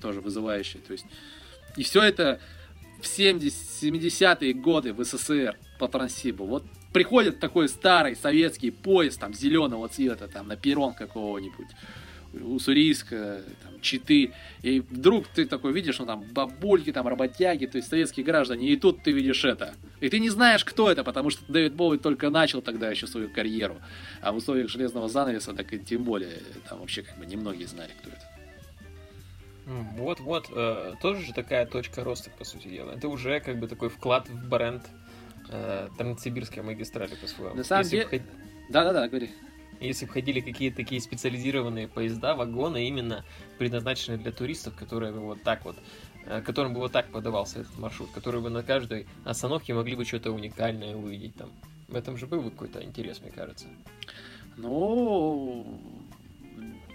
[0.00, 0.80] тоже вызывающая.
[0.80, 1.06] То есть,
[1.76, 2.40] и все это
[3.00, 6.46] в 70-е годы в СССР по Транссибу.
[6.46, 11.68] Вот приходит такой старый советский поезд, там, зеленого цвета, там, на перрон какого-нибудь
[12.42, 17.88] уссурийска, там, Читы, и вдруг ты такой видишь, ну там бабульки, там работяги, то есть
[17.88, 19.74] советские граждане, и тут ты видишь это.
[20.00, 23.30] И ты не знаешь, кто это, потому что Дэвид Боуи только начал тогда еще свою
[23.30, 23.76] карьеру.
[24.20, 27.90] А в условиях железного занавеса, так и тем более, там вообще как бы немногие знали,
[28.00, 28.22] кто это.
[29.96, 32.92] Вот-вот, э, тоже же такая точка роста, по сути дела.
[32.92, 34.84] Это уже как бы такой вклад в бренд
[35.48, 37.56] э, Транссибирской магистрали по-своему.
[37.56, 38.22] На самом деле...
[38.70, 39.30] Да-да-да, говори
[39.80, 43.24] если бы ходили какие-то такие специализированные поезда, вагоны, именно
[43.58, 45.76] предназначенные для туристов, которые вот так вот
[46.24, 50.04] э, которым бы вот так подавался этот маршрут, которые бы на каждой остановке могли бы
[50.04, 51.50] что-то уникальное увидеть там.
[51.88, 53.66] В этом же был бы какой-то интерес, мне кажется.
[54.56, 55.80] Ну,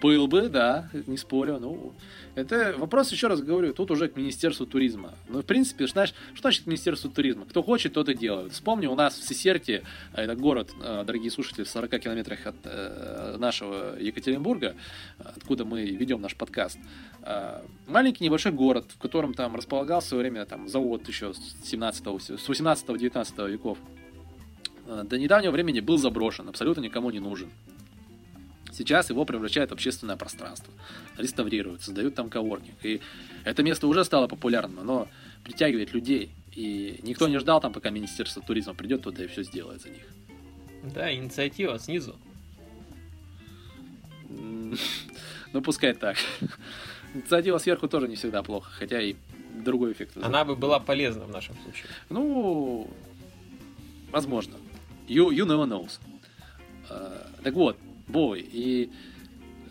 [0.02, 1.58] был бы, да, не спорю.
[1.60, 1.94] Ну,
[2.34, 5.14] это вопрос, еще раз говорю, тут уже к Министерству туризма.
[5.28, 7.46] Ну, в принципе, знаешь, что значит Министерство туризма?
[7.46, 8.52] Кто хочет, тот и делает.
[8.52, 12.56] Вспомни, у нас в Сесерте, а это город, э, дорогие слушатели, в 40 километрах от
[12.64, 14.74] э, нашего Екатеринбурга,
[15.18, 16.78] откуда мы ведем наш подкаст.
[17.22, 21.54] Э, маленький небольшой город, в котором там располагался в свое время там, завод еще с
[21.64, 22.04] 17
[22.40, 23.78] с 18-19 веков.
[25.04, 27.50] До недавнего времени был заброшен, абсолютно никому не нужен.
[28.72, 30.72] Сейчас его превращают в общественное пространство,
[31.18, 32.82] реставрируют, создают там коворкинг.
[32.84, 33.00] И
[33.44, 35.08] это место уже стало популярным, оно
[35.44, 36.30] притягивает людей.
[36.52, 40.04] И никто не ждал там, пока Министерство туризма придет туда и все сделает за них.
[40.94, 42.16] Да, инициатива снизу.
[44.28, 46.16] Ну, пускай так.
[47.14, 49.16] Инициатива сверху тоже не всегда плохо, хотя и
[49.64, 50.16] другой эффект.
[50.16, 51.86] Она бы была полезна в нашем случае.
[52.08, 52.90] Ну,
[54.10, 54.56] возможно.
[55.08, 56.00] You, you never knows.
[56.88, 57.76] Uh, так вот,
[58.12, 58.40] Боуи.
[58.40, 58.90] И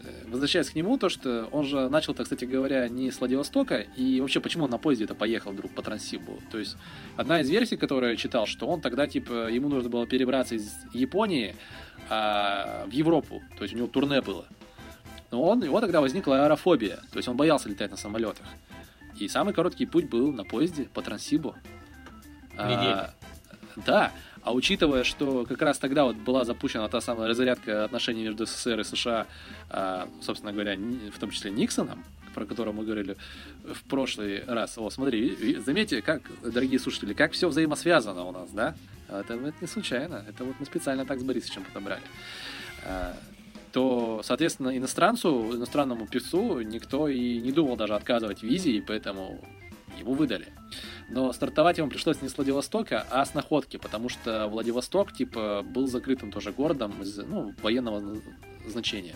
[0.04, 4.20] э, возвращаясь к нему, то, что он же начал-то, кстати говоря, не с Владивостока, и
[4.20, 6.40] вообще, почему он на поезде это поехал вдруг по Транссибу.
[6.52, 6.76] То есть,
[7.16, 10.74] одна из версий, которую я читал, что он тогда, типа, ему нужно было перебраться из
[10.94, 11.56] Японии
[12.10, 14.46] а, в Европу, то есть у него турне было.
[15.32, 18.46] Но он, у него тогда возникла аэрофобия, то есть он боялся летать на самолетах.
[19.18, 21.56] И самый короткий путь был на поезде по Транссибу.
[22.58, 23.14] А,
[23.86, 24.12] да,
[24.44, 28.80] а учитывая, что как раз тогда вот была запущена та самая разрядка отношений между СССР
[28.80, 29.28] и США,
[29.70, 33.18] а, собственно говоря, в том числе Никсоном, про которого мы говорили
[33.64, 34.78] в прошлый раз.
[34.78, 38.76] О, смотри, заметьте, как, дорогие слушатели, как все взаимосвязано у нас, да?
[39.08, 42.02] Это, это не случайно, это вот мы специально так с Борисовичем подобрали.
[42.86, 43.16] А,
[43.72, 49.40] то, соответственно, иностранцу, иностранному певцу никто и не думал даже отказывать визе, и поэтому
[50.00, 50.48] ему выдали.
[51.10, 55.88] Но стартовать ему пришлось не с Владивостока, а с Находки, потому что Владивосток, типа, был
[55.88, 58.22] закрытым тоже городом из ну, военного
[58.66, 59.16] значения.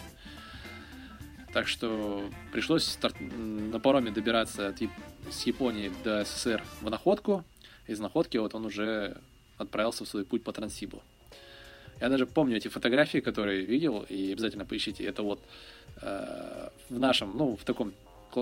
[1.54, 3.16] Так что пришлось старт...
[3.20, 4.82] на пароме добираться от...
[5.32, 7.46] с Японии до СССР в Находку.
[7.88, 9.18] Из Находки вот он уже
[9.58, 11.02] отправился в свой путь по Транссибу.
[12.02, 15.06] Я даже помню эти фотографии, которые видел, и обязательно поищите.
[15.06, 15.40] Это вот
[16.02, 17.94] э, в нашем, ну, в таком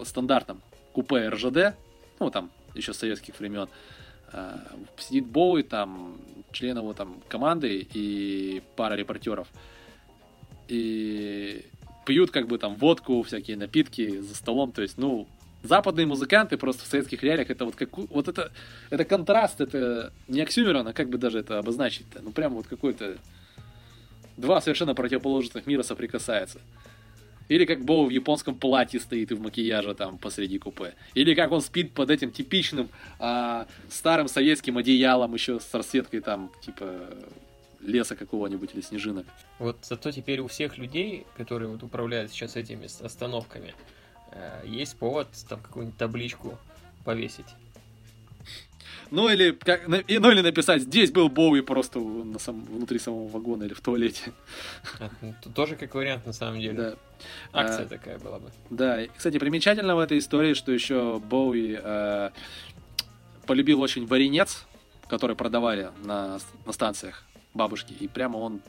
[0.06, 0.62] стандартном
[0.94, 1.76] купе РЖД,
[2.20, 3.68] ну, там, еще с советских времен.
[4.32, 4.60] А,
[4.98, 6.18] сидит Боуи, там,
[6.52, 9.48] член его там команды и пара репортеров.
[10.68, 11.66] И
[12.06, 14.72] пьют как бы там водку, всякие напитки за столом.
[14.72, 15.28] То есть, ну,
[15.64, 18.52] западные музыканты просто в советских реалиях, это вот как вот это,
[18.90, 22.22] это контраст, это не Оксюмерон, а как бы даже это обозначить-то.
[22.22, 23.18] Ну, прям вот какой-то
[24.38, 26.60] два совершенно противоположных мира соприкасаются.
[27.50, 30.96] Или как Боу в японском платье стоит и в макияже там посреди купе.
[31.14, 36.52] Или как он спит под этим типичным а, старым советским одеялом еще с расцветкой там
[36.62, 37.10] типа
[37.82, 39.26] леса какого-нибудь или снежинок.
[39.60, 43.74] Вот зато теперь у всех людей, которые вот управляют сейчас этими остановками,
[44.32, 46.58] э, есть повод там какую-нибудь табличку
[47.04, 47.48] повесить.
[49.12, 53.64] Ну или, как, ну, или написать, здесь был Боуи просто на сам, внутри самого вагона
[53.64, 54.34] или в туалете.
[55.22, 56.74] Ну, тоже как вариант на самом деле.
[56.74, 56.96] Да.
[57.54, 58.52] Акция а, такая была бы.
[58.70, 62.30] Да, и, кстати, примечательно в этой истории, что еще Боуи э,
[63.46, 64.66] полюбил очень варенец,
[65.08, 68.62] который продавали на, на станциях бабушки, и прямо он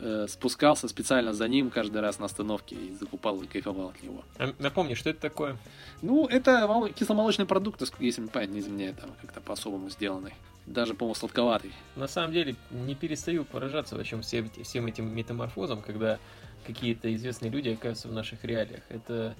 [0.00, 4.24] э, спускался специально за ним каждый раз на остановке и закупал и кайфовал от него.
[4.38, 5.56] А, напомни, что это такое?
[6.02, 10.34] Ну, это кисломолочный продукт, если память не изменяет, там как-то по-особому сделанный.
[10.66, 11.72] Даже, по-моему, сладковатый.
[11.96, 16.18] На самом деле, не перестаю поражаться вообще всем, всем этим метаморфозам, когда
[16.66, 18.82] какие-то известные люди оказываются в наших реалиях.
[18.88, 19.34] Это,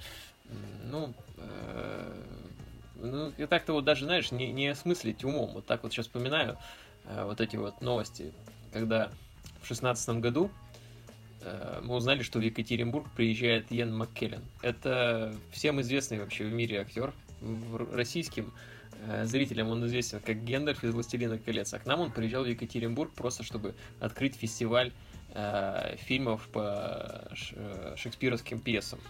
[0.90, 2.22] ну, э,
[2.96, 5.52] ну так-то вот даже, знаешь, не, не осмыслить умом.
[5.52, 6.58] Вот так вот сейчас вспоминаю
[7.04, 8.32] э, вот эти вот новости,
[8.72, 9.10] когда
[9.62, 10.50] в шестнадцатом году
[11.42, 14.42] э, мы узнали, что в Екатеринбург приезжает Йен Маккеллен.
[14.62, 17.12] Это всем известный вообще в мире актер,
[17.92, 18.52] российским
[19.06, 22.48] э, зрителям он известен как Гендальф из «Властелина колец», а к нам он приезжал в
[22.48, 24.92] Екатеринбург просто, чтобы открыть фестиваль
[25.34, 27.28] э, фильмов по
[27.96, 29.00] шекспировским пьесам.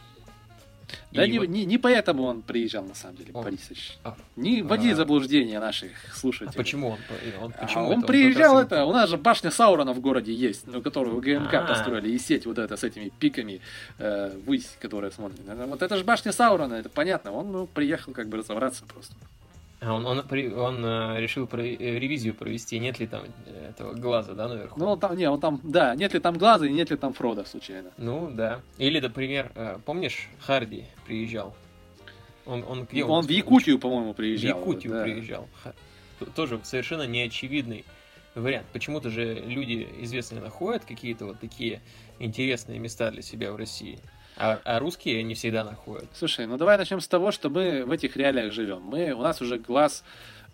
[1.13, 1.49] Да не, вот...
[1.49, 3.45] не, не поэтому он приезжал, на самом деле, он...
[3.45, 3.99] Борисович.
[4.05, 4.95] А, не вводи а...
[4.95, 6.51] заблуждение наших слушателей.
[6.55, 6.99] А почему он,
[7.41, 10.33] он, а почему а, он приезжал, он это, у нас же башня Саурона в городе
[10.33, 11.67] есть, ну, которую ГМК А-а-а.
[11.67, 13.61] построили, и сеть вот эта с этими пиками
[13.99, 15.41] э, высь, которая смотрит.
[15.47, 19.15] Вот это же башня Саурона, это понятно, он ну, приехал как бы разобраться просто.
[19.83, 24.35] Он, он, он э, решил про, э, ревизию провести, нет ли там э, этого глаза,
[24.35, 24.79] да, наверху?
[24.79, 27.47] Ну, там, не, он там, да, нет ли там глаза и нет ли там Фрода,
[27.47, 27.91] случайно.
[27.97, 28.61] Ну, да.
[28.77, 31.57] Или, например, помнишь, Харди приезжал?
[32.45, 34.59] Он, он, где Он в Якутию, по-моему, В приезжал.
[34.59, 35.03] Якутию да.
[35.03, 35.49] приезжал.
[36.35, 37.87] Тоже совершенно неочевидный
[38.35, 38.67] вариант.
[38.75, 41.81] Почему-то же люди известные находят какие-то вот такие
[42.19, 43.99] интересные места для себя в России.
[44.41, 46.09] А, а русские не всегда находят.
[46.15, 48.81] Слушай, ну давай начнем с того, что мы в этих реалиях живем.
[48.81, 50.03] Мы, у нас уже глаз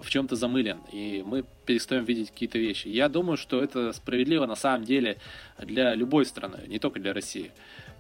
[0.01, 2.89] в чем-то замылен, и мы перестаем видеть какие-то вещи.
[2.89, 5.18] Я думаю, что это справедливо на самом деле
[5.59, 7.53] для любой страны, не только для России.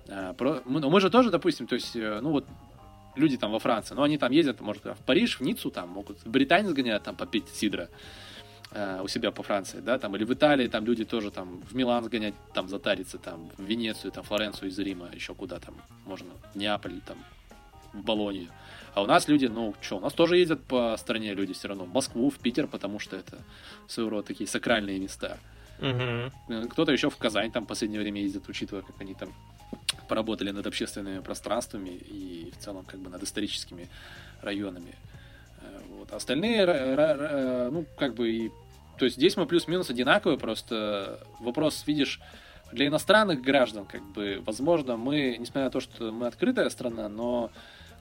[0.08, 2.46] А, про- Мы, ну, мы же тоже, допустим, то есть, э, ну вот
[3.14, 6.18] люди там во Франции, ну они там ездят, может, в Париж, в Ниццу, там могут
[6.24, 7.88] в Британию сгонять, там попить сидра
[8.76, 11.74] э, у себя по Франции, да, там, или в Италии, там люди тоже там в
[11.74, 15.74] Милан сгонять, там затариться, там, в Венецию, там, Флоренцию из Рима, еще куда там
[16.04, 17.16] можно, в Неаполь, там,
[17.92, 18.48] в Болонию.
[18.94, 21.84] А у нас люди, ну, что, у нас тоже ездят по стране люди все равно,
[21.84, 23.38] в Москву, в Питер, потому что это
[23.88, 25.38] своего рода такие сакральные места.
[26.48, 29.32] Э, Кто-то еще в Казань там в последнее время ездит, учитывая, как они там
[30.08, 33.88] поработали над общественными пространствами и в целом как бы над историческими
[34.42, 34.94] районами.
[35.60, 36.12] Э, Вот.
[36.12, 38.50] А Остальные, ну, как бы, и...
[38.98, 42.20] то есть здесь мы плюс-минус одинаковые, просто вопрос, видишь,
[42.72, 47.50] для иностранных граждан, как бы, возможно, мы, несмотря на то, что мы открытая страна, но,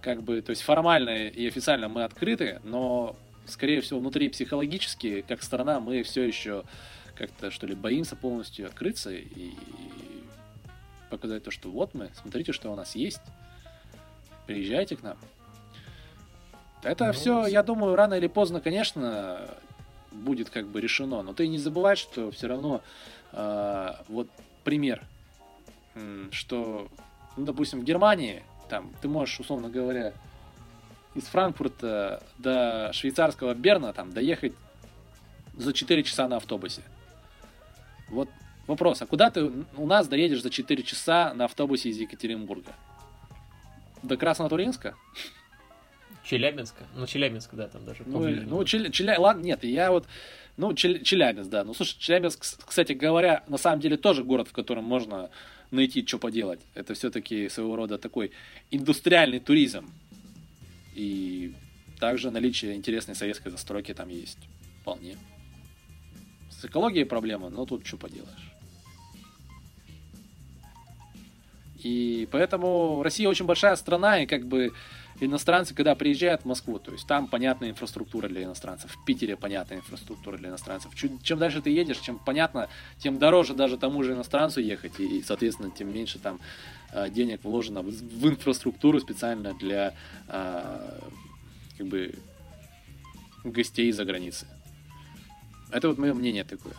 [0.02, 3.16] как бы, то есть формально и официально мы открыты, но,
[3.46, 6.64] скорее всего, внутри психологически, как страна, мы все еще
[7.16, 9.52] как-то, что ли, боимся полностью открыться и
[11.10, 13.22] показать то, что вот мы, смотрите, что у нас есть,
[14.48, 15.18] приезжайте к нам.
[16.84, 19.40] Это Ну, все, я думаю, рано или поздно, конечно,
[20.16, 21.22] будет как бы решено.
[21.22, 22.82] Но ты не забывай, что все равно
[23.32, 24.28] а, вот
[24.64, 25.04] пример,
[26.32, 26.88] что,
[27.38, 30.14] ну, допустим, в Германии, там, ты можешь, условно говоря,
[31.14, 34.54] из Франкфурта до швейцарского Берна там доехать
[35.56, 36.82] за 4 часа на автобусе.
[38.10, 38.30] Вот
[38.68, 42.74] вопрос, а куда ты у нас доедешь за 4 часа на автобусе из Екатеринбурга?
[44.04, 44.96] До Краснотуринска?
[46.26, 46.84] Челябинска.
[46.96, 48.64] Ну, Челябинск, да, там даже Ну, ну.
[48.64, 50.08] Челя- Челя- ладно, нет, я вот,
[50.58, 51.64] ну, Чел- Челябинск, да.
[51.64, 55.30] Ну, слушай, Челябинск, кстати говоря, на самом деле тоже город, в котором можно
[55.72, 56.60] найти, что поделать.
[56.74, 58.32] Это все-таки своего рода такой
[58.72, 59.90] индустриальный туризм.
[60.96, 61.54] И
[62.00, 64.40] также наличие интересной советской застройки там есть.
[64.82, 65.18] Вполне.
[66.50, 68.52] С экологией проблема, но тут что поделаешь.
[71.84, 74.72] И поэтому Россия очень большая страна, и как бы
[75.20, 79.78] иностранцы, когда приезжают в Москву, то есть там понятная инфраструктура для иностранцев, в Питере понятная
[79.78, 80.92] инфраструктура для иностранцев.
[80.96, 85.72] Чем дальше ты едешь, чем понятно, тем дороже даже тому же иностранцу ехать, и, соответственно,
[85.72, 86.40] тем меньше там
[86.92, 89.94] э, денег вложено в, в инфраструктуру специально для
[90.28, 91.00] э,
[91.78, 92.16] как бы
[93.44, 94.48] гостей за границей.
[95.72, 96.74] Это вот мое мнение такое.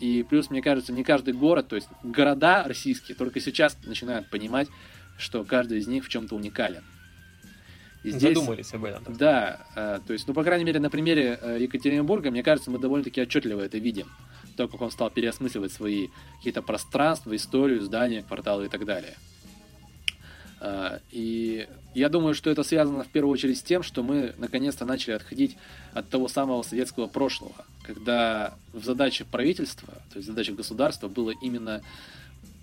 [0.00, 4.68] И плюс, мне кажется, не каждый город, то есть города российские только сейчас начинают понимать,
[5.16, 6.82] что каждый из них в чем-то уникален.
[8.04, 9.04] И здесь- Задумались об этом.
[9.04, 12.70] так да, э, то есть, ну, по крайней мере, на примере э, Екатеринбурга, мне кажется,
[12.70, 14.06] мы довольно-таки отчетливо это видим.
[14.56, 19.14] То, как он стал переосмысливать свои какие-то пространства, историю, здания, кварталы и так далее.
[20.60, 24.84] Э, И я думаю, что это связано в первую очередь с тем, что мы наконец-то
[24.84, 25.56] начали отходить
[25.92, 31.30] от того самого советского прошлого, когда в задачах правительства, то есть в задачах государства было
[31.42, 31.82] именно,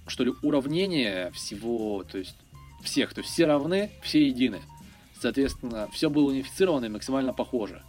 [0.07, 2.35] что ли, уравнение всего, то есть
[2.83, 4.61] всех, то есть все равны, все едины.
[5.21, 7.83] Соответственно, все было унифицировано и максимально похоже.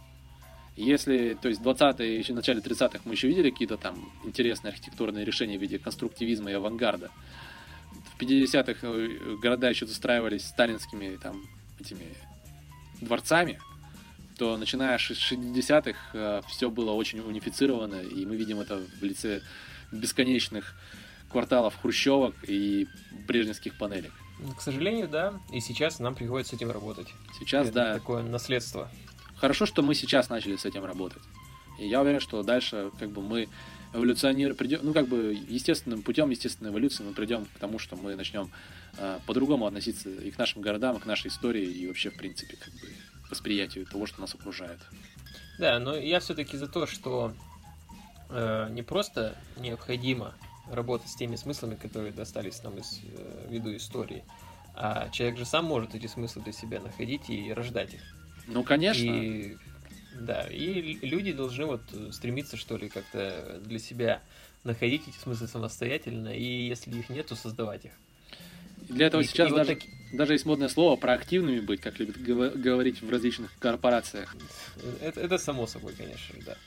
[0.75, 5.25] Если, то есть, 20-е, еще в начале 30-х мы еще видели какие-то там интересные архитектурные
[5.25, 7.09] решения в виде конструктивизма и авангарда.
[8.15, 11.41] В 50-х э, города еще застраивались сталинскими там
[11.79, 12.05] этими
[13.01, 13.59] дворцами,
[14.37, 19.41] то начиная с 60-х все было очень унифицировано, и мы видим это в лице
[19.91, 20.75] бесконечных
[21.31, 22.87] кварталов хрущевок и
[23.27, 24.13] брежневских панелек.
[24.57, 25.33] К сожалению, да.
[25.51, 27.07] И сейчас нам приходится с этим работать.
[27.39, 28.89] Сейчас, Это да, Такое наследство.
[29.37, 31.21] Хорошо, что мы сейчас начали с этим работать.
[31.79, 33.49] И я уверен, что дальше как бы мы
[33.93, 38.15] эволюционируем, придем, ну как бы естественным путем, естественной эволюции мы придем к тому, что мы
[38.15, 38.49] начнем
[38.97, 42.57] э, по-другому относиться и к нашим городам, и к нашей истории, и вообще, в принципе,
[42.57, 42.89] как бы
[43.29, 44.79] восприятию того, что нас окружает.
[45.59, 47.33] Да, но я все-таки за то, что
[48.29, 50.33] э, не просто необходимо
[50.69, 54.23] работать с теми смыслами, которые достались нам из э, виду истории,
[54.75, 58.01] а человек же сам может эти смыслы для себя находить и рождать их.
[58.47, 59.01] Ну, конечно.
[59.01, 59.57] И
[60.19, 64.21] да, и люди должны вот э, стремиться, что ли, как-то для себя
[64.63, 67.91] находить эти смыслы самостоятельно, и если их нет, то создавать их.
[68.89, 71.99] Для этого И- сейчас и вот даже, таки- даже есть модное слово проактивными быть, как
[71.99, 74.35] любят говорить в различных корпорациях.
[75.01, 76.57] Это, это само собой, конечно, да.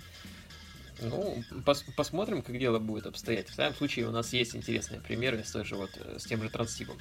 [1.00, 3.48] Ну, пос- посмотрим, как дело будет обстоять.
[3.48, 6.42] В данном случае у нас есть интересные примеры с, той же вот, э, с тем
[6.42, 6.96] же Транстибом.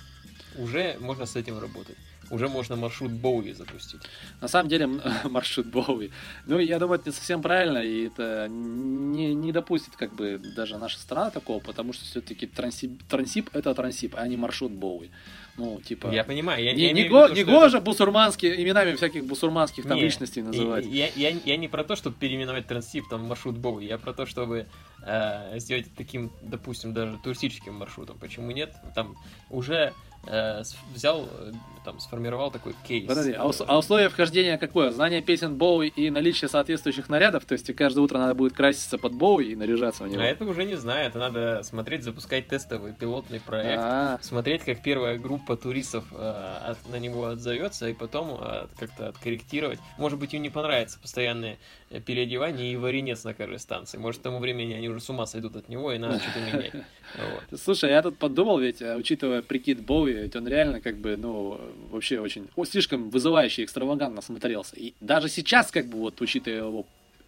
[0.57, 1.97] Уже можно с этим работать.
[2.29, 4.01] Уже можно маршрут Боуи запустить.
[4.41, 4.87] На самом деле
[5.23, 6.11] маршрут Боуи.
[6.45, 10.77] Ну, я думаю, это не совсем правильно, и это не, не допустит как бы даже
[10.77, 15.09] наша страна такого, потому что все-таки трансип, трансип это трансип, а не маршрут Боуи.
[15.57, 16.07] Ну, типа...
[16.07, 16.63] Я понимаю.
[16.63, 20.41] Я, не, я не, го, виду, не гоже бусурманские, именами всяких бусурманских там Не, личностей
[20.41, 20.85] называть.
[20.85, 24.25] Я, я, я не про то, чтобы переименовать Транссиб там маршрут Боуи, я про то,
[24.25, 24.67] чтобы
[25.05, 28.17] э, сделать таким, допустим, даже туристическим маршрутом.
[28.19, 28.73] Почему нет?
[28.95, 29.15] Там
[29.49, 29.93] уже
[30.27, 31.51] э, взял, э,
[31.83, 33.05] там, сформировал такой кейс.
[33.07, 34.89] Подожди, а, ус- а условие вхождения какое?
[34.89, 37.45] Знание песен Боуи и наличие соответствующих нарядов?
[37.45, 40.23] То есть каждое утро надо будет краситься под Боуи и наряжаться в него?
[40.23, 43.79] А это уже не знаю, это надо смотреть, запускать тестовый пилотный проект.
[43.83, 49.09] А, Смотреть, как первая группа туристов э, от- на него отзовется, и потом э, как-то
[49.09, 49.77] откорректировать.
[49.99, 53.97] Может быть, им не понравится постоянное э, переодевание и варенец на каждой станции.
[53.97, 56.73] Может, к тому времени они уже с ума сойдут от него, и надо что-то менять.
[57.15, 57.59] Вот.
[57.61, 61.61] Слушай, я тут подумал, ведь, э, учитывая прикид Боуи, ведь он реально как бы, ну,
[61.89, 64.75] вообще очень, о, слишком вызывающий, экстравагантно смотрелся.
[64.75, 66.85] И даже сейчас, как бы, вот, учитывая его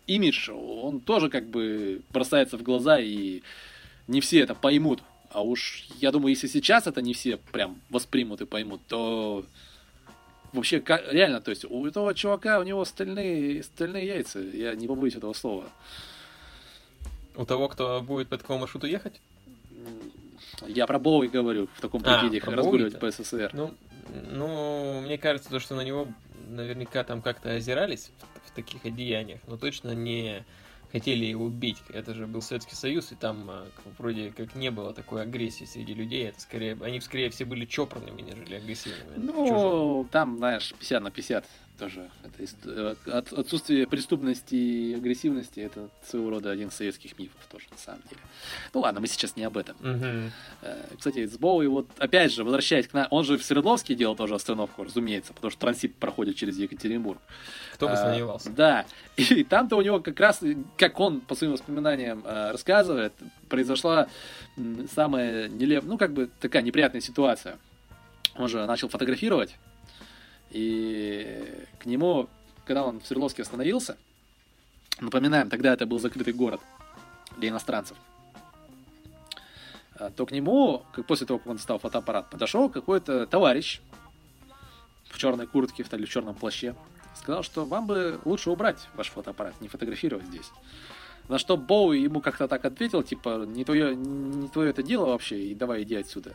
[0.08, 3.44] имидж, он тоже как бы бросается в глаза, и
[4.08, 5.02] не все это поймут.
[5.32, 9.46] А уж, я думаю, если сейчас это не все прям воспримут и поймут, то
[10.54, 14.88] вообще, ка- реально, то есть у этого чувака, у него стальные, стальные яйца, я не
[14.88, 15.66] побоюсь этого слова.
[17.36, 19.22] У того, кто будет по такому маршруту ехать?
[20.66, 23.52] Я про Боуи говорю, в таком А, прикиде, про разгуливать по СССР.
[23.54, 23.74] Ну,
[24.32, 26.08] ну, мне кажется, то, что на него
[26.50, 28.10] наверняка там как-то озирались
[28.46, 30.44] в, в таких одеяниях, но точно не
[30.92, 31.78] хотели его убить.
[31.90, 33.68] Это же был Советский Союз, и там а,
[33.98, 36.28] вроде как не было такой агрессии среди людей.
[36.28, 39.18] Это скорее, они скорее все были чопорными, нежели агрессивными.
[39.18, 41.46] Ну, там, знаешь, 50 на 50
[41.78, 42.10] тоже.
[42.24, 47.66] Это э, от- отсутствие преступности и агрессивности это своего рода один из советских мифов тоже,
[47.72, 48.22] на самом деле.
[48.74, 49.76] Ну ладно, мы сейчас не об этом.
[49.84, 50.30] Э,
[50.98, 54.36] Кстати, с Боуи, вот опять же, возвращаясь к нам, он же в Свердловске делал тоже
[54.36, 57.20] остановку, разумеется, потому что трансип проходит через Екатеринбург.
[57.76, 58.50] Кто бы А, сомневался.
[58.50, 58.86] Да.
[59.18, 60.42] И там-то у него как раз,
[60.78, 63.14] как он по своим воспоминаниям э, рассказывает,
[63.50, 64.08] произошла
[64.94, 67.58] самая нелепая, ну, как бы такая неприятная ситуация.
[68.36, 69.56] Он же начал фотографировать,
[70.52, 72.30] и к нему,
[72.66, 73.98] когда он в Свердловске остановился,
[75.00, 76.62] напоминаем, тогда это был закрытый город
[77.38, 77.98] для иностранцев,
[79.96, 83.82] а, то к нему, как после того, как он достал фотоаппарат, подошел какой-то товарищ
[85.06, 86.76] в черной куртке или в черном плаще,
[87.16, 90.52] сказал, что вам бы лучше убрать ваш фотоаппарат, не фотографировать здесь.
[91.28, 95.40] На что Боуи ему как-то так ответил, типа, не твое, не твое это дело вообще,
[95.40, 96.34] и давай иди отсюда.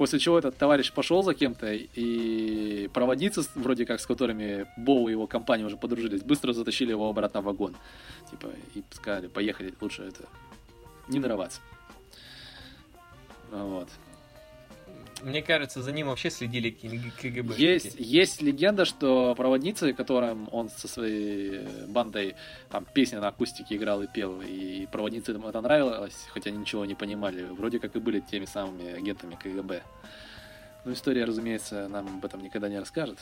[0.00, 5.10] После чего этот товарищ пошел за кем-то, и проводницы, вроде как с которыми Боу и
[5.10, 7.76] его компания уже подружились, быстро затащили его обратно в вагон.
[8.30, 10.24] Типа, и сказали, поехали, лучше это
[11.08, 11.60] не нарываться.
[13.50, 13.90] Вот.
[15.22, 17.54] Мне кажется, за ним вообще следили КГБ.
[17.56, 22.36] Есть, есть легенда, что проводницы, которым он со своей бандой
[22.70, 26.94] там песни на акустике играл и пел, и проводницам это нравилось, хотя они ничего не
[26.94, 29.82] понимали, вроде как и были теми самыми агентами КГБ.
[30.84, 33.18] Но история, разумеется, нам об этом никогда не расскажет.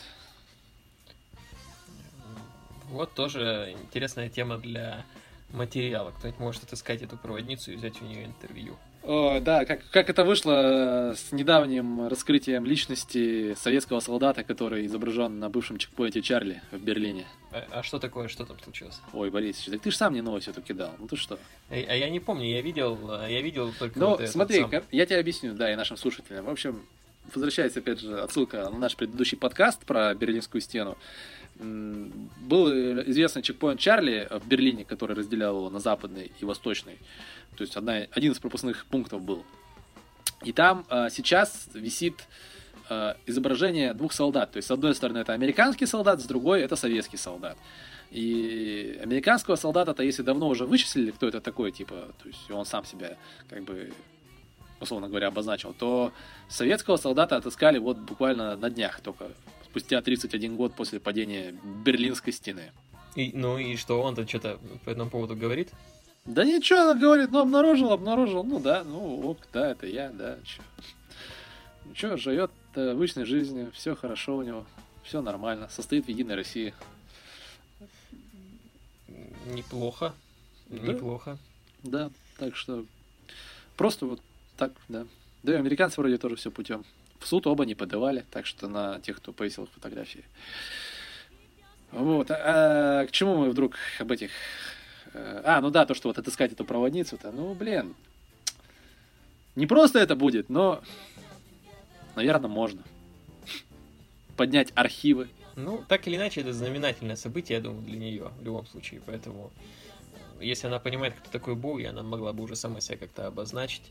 [2.90, 5.04] Вот тоже интересная тема для
[5.50, 6.12] материала.
[6.12, 8.78] Кто-нибудь может отыскать эту проводницу и взять у нее интервью.
[9.04, 15.38] О, да, как, как это вышло э, с недавним раскрытием личности советского солдата, который изображен
[15.38, 17.26] на бывшем чекпоинте Чарли в Берлине.
[17.52, 19.00] А, а что такое, что там случилось?
[19.12, 20.90] Ой, Борис, так ты же сам мне новость эту кидал.
[20.98, 21.38] Ну ты что?
[21.70, 24.82] А, а я не помню, я видел, а, я видел только Ну, вот смотри, сам.
[24.90, 26.44] я тебе объясню, да, и нашим слушателям.
[26.44, 26.84] В общем,
[27.34, 30.96] возвращаясь опять же отсылка на наш предыдущий подкаст про Берлинскую стену.
[31.56, 32.70] Был
[33.10, 36.98] известный чекпоинт Чарли в Берлине, который разделял его на западный и восточный.
[37.56, 39.44] То есть одна, один из пропускных пунктов был.
[40.44, 42.14] И там э, сейчас висит
[42.88, 44.52] э, изображение двух солдат.
[44.52, 47.58] То есть, с одной стороны, это американский солдат, с другой это советский солдат.
[48.10, 52.84] И американского солдата-то, если давно уже вычислили, кто это такой, типа, то есть он сам
[52.84, 53.18] себя,
[53.48, 53.92] как бы,
[54.80, 56.12] условно говоря, обозначил, то
[56.48, 59.28] советского солдата отыскали вот буквально на днях только,
[59.64, 61.54] спустя 31 год после падения
[61.84, 62.72] Берлинской стены.
[63.14, 65.70] И, ну и что, он-то что-то по этому поводу говорит?
[66.24, 70.38] Да ничего, он говорит, ну обнаружил, обнаружил, ну да, ну ок, да, это я, да,
[70.44, 70.62] чё.
[71.86, 74.66] Ничего, живет э, обычной жизнью, все хорошо у него,
[75.02, 76.74] все нормально, состоит в Единой России.
[79.46, 80.14] Неплохо.
[80.66, 80.92] Да.
[80.92, 81.38] Неплохо.
[81.82, 82.84] Да, так что
[83.76, 84.20] просто вот
[84.58, 85.06] так, да.
[85.42, 86.84] Да и американцы вроде тоже все путем.
[87.20, 90.24] В суд оба не подавали, так что на тех, кто повесил фотографии.
[91.92, 94.30] Вот, а, а к чему мы вдруг об этих...
[95.14, 97.94] э, А, ну да, то, что вот отыскать эту проводницу-то, ну, блин.
[99.56, 100.82] Не просто это будет, но,
[102.14, 102.82] наверное, можно.
[104.36, 105.28] поднять архивы.
[105.56, 109.00] Ну, так или иначе, это знаменательное событие, я думаю, для нее в любом случае.
[109.04, 109.50] Поэтому,
[110.40, 113.82] если она понимает, кто такой Боуи, она могла бы уже сама себя как-то обозначить.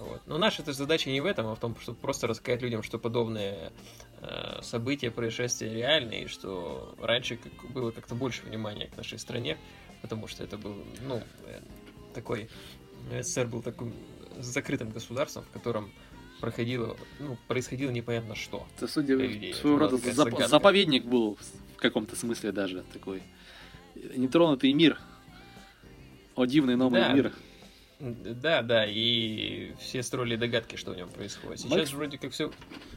[0.00, 0.22] Вот.
[0.26, 2.98] Но наша эта задача не в этом, а в том, чтобы просто рассказать людям, что
[2.98, 3.70] подобные
[4.22, 9.58] э, события, происшествия реальные, и что раньше как, было как-то больше внимания к нашей стране,
[10.00, 10.74] потому что это был,
[11.06, 11.60] ну, э,
[12.14, 12.48] такой,
[13.20, 13.92] СССР был таким
[14.38, 15.92] закрытым государством, в котором
[16.40, 18.66] проходило, ну, происходило непонятно что.
[18.76, 19.18] Это, судя
[19.54, 21.36] своего рода, зап- заповедник был
[21.76, 23.22] в каком-то смысле даже такой.
[24.16, 24.98] Нетронутый мир.
[26.36, 27.12] О, дивный новый да.
[27.12, 27.34] мир.
[28.00, 31.60] Да, да, и все строили догадки, что в нем происходит.
[31.60, 31.92] Сейчас Макс...
[31.92, 32.50] вроде как все,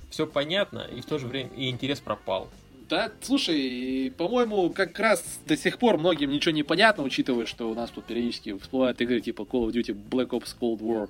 [0.09, 2.49] все понятно, и в то же время и интерес пропал.
[2.89, 7.73] Да, слушай, по-моему, как раз до сих пор многим ничего не понятно, учитывая, что у
[7.73, 11.09] нас тут периодически всплывают игры типа Call of Duty Black Ops Cold War.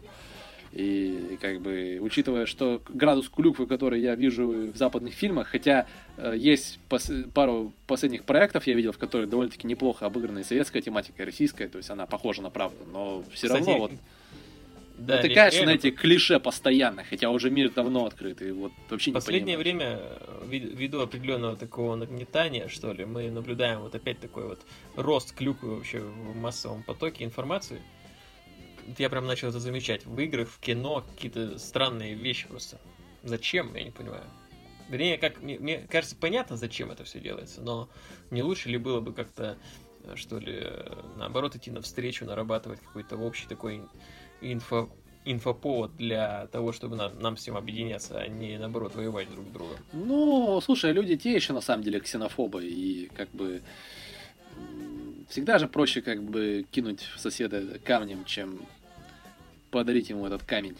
[0.74, 5.86] И как бы, учитывая, что градус клюквы, который я вижу в западных фильмах, хотя
[6.17, 10.82] э, есть пос- пару последних проектов, я видел, в которых довольно-таки неплохо обыграна и советская
[10.82, 13.91] тематика, и российская, то есть она похожа на правду, но все Кстати, равно вот
[14.97, 15.74] да, натыкаешься реально...
[15.74, 19.99] на эти клише постоянно, хотя уже мир давно открыт, и вот вообще не Последнее время,
[19.99, 24.61] э, ввиду определенного такого нагнетания, что ли, мы наблюдаем вот опять такой вот
[24.95, 27.82] рост клюквы вообще в массовом потоке информации,
[28.97, 30.05] я прям начал это замечать.
[30.05, 32.79] В играх, в кино какие-то странные вещи просто.
[33.23, 34.23] Зачем, я не понимаю.
[34.89, 37.89] Вернее, как мне, мне кажется, понятно, зачем это все делается, но
[38.31, 39.57] не лучше ли было бы как-то,
[40.03, 43.81] э, что ли, э, наоборот, идти навстречу, нарабатывать какой-то общий такой
[44.41, 44.89] инфо,
[45.25, 49.77] инфоповод для того, чтобы нам, нам всем объединяться, а не, наоборот, воевать друг с другом.
[49.93, 53.61] Ну, слушай, люди те еще, на самом деле, ксенофобы, и как бы
[55.30, 58.59] всегда же проще как бы кинуть соседа камнем, чем
[59.71, 60.78] подарить ему этот камень.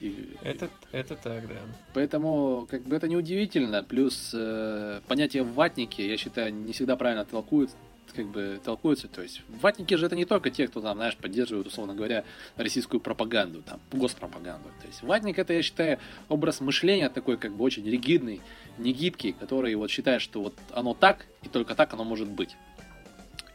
[0.00, 1.56] И, это, это так, да.
[1.94, 3.82] Поэтому, как бы это неудивительно.
[3.82, 7.70] Плюс э, понятие ватники, я считаю, не всегда правильно толкуют,
[8.14, 9.08] как бы толкуются.
[9.08, 12.24] То есть ватники же это не только те, кто там, знаешь, поддерживают, условно говоря,
[12.56, 14.68] российскую пропаганду, там, госпропаганду.
[14.80, 15.98] То есть ватник это, я считаю,
[16.28, 18.40] образ мышления такой, как бы очень ригидный,
[18.78, 22.56] негибкий, который вот считает, что вот оно так, и только так оно может быть.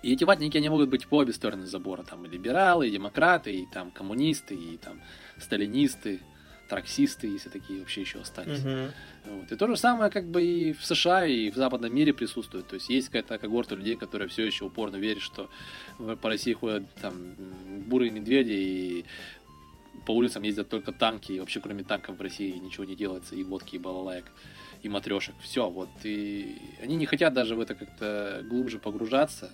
[0.01, 2.03] И эти ватники, они могут быть по обе стороны забора.
[2.03, 5.01] Там и либералы, и демократы, и там коммунисты, и там
[5.37, 6.21] сталинисты,
[6.67, 8.59] траксисты, если такие вообще еще остались.
[8.59, 8.91] Uh-huh.
[9.25, 9.51] Вот.
[9.51, 12.67] И то же самое как бы и в США, и в западном мире присутствует.
[12.67, 15.49] То есть есть какая-то когорта людей, которые все еще упорно верят, что
[15.97, 17.35] по России ходят там
[17.87, 19.05] бурые медведи, и
[20.05, 23.43] по улицам ездят только танки, и вообще кроме танков в России ничего не делается, и
[23.43, 24.25] водки, и балалайк,
[24.81, 25.35] и матрешек.
[25.41, 25.89] Все, вот.
[26.03, 29.51] И они не хотят даже в это как-то глубже погружаться.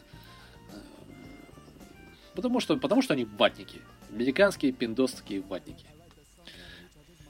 [2.38, 3.82] Потому что, потому что они ватники.
[4.14, 5.88] Американские пиндосские ватники.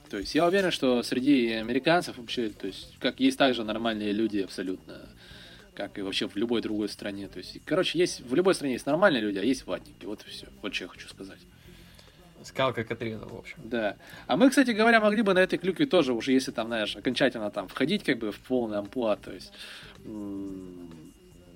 [0.09, 4.39] То есть я уверен, что среди американцев вообще, то есть, как есть также нормальные люди
[4.39, 5.07] абсолютно,
[5.73, 7.29] как и вообще в любой другой стране.
[7.29, 10.03] То есть, короче, есть в любой стране есть нормальные люди, а есть ватники.
[10.03, 10.47] Вот и все.
[10.61, 11.39] Вот что я хочу сказать.
[12.43, 13.57] Сказал как отрезал, в общем.
[13.63, 13.95] Да.
[14.27, 17.49] А мы, кстати говоря, могли бы на этой клюкве тоже уже, если там, знаешь, окончательно
[17.49, 19.53] там входить как бы в полный амплуа, то есть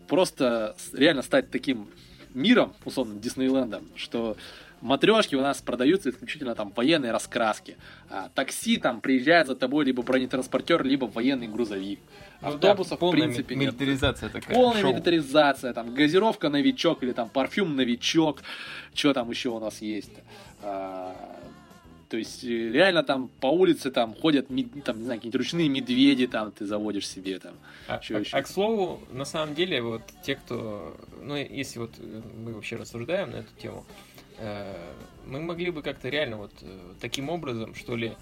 [0.08, 1.89] просто реально стать таким
[2.34, 4.38] миром, условно, Диснейлендом, что
[4.82, 7.78] матрешки у нас продаются исключительно там военные раскраски.
[8.10, 12.00] А, такси там приезжает за тобой либо бронетранспортер, либо военный грузовик.
[12.42, 13.74] Ну, Автобусов, да, в принципе, нет.
[13.74, 14.56] милитаризация такая.
[14.56, 14.92] Полная шоу.
[14.92, 18.42] милитаризация, там, газировка новичок или там парфюм новичок.
[18.94, 20.12] Что там еще у нас есть?
[20.64, 21.16] А,
[22.12, 24.58] то есть э, реально там по улице там ходят там,
[24.98, 27.54] не знаю, какие-нибудь ручные медведи, там ты заводишь себе там.
[27.88, 32.22] А, а, а к слову, на самом деле, вот те, кто, ну если вот э,
[32.36, 33.86] мы вообще рассуждаем на эту тему,
[34.38, 34.94] э,
[35.26, 38.14] мы могли бы как-то реально вот э, таким образом, что ли,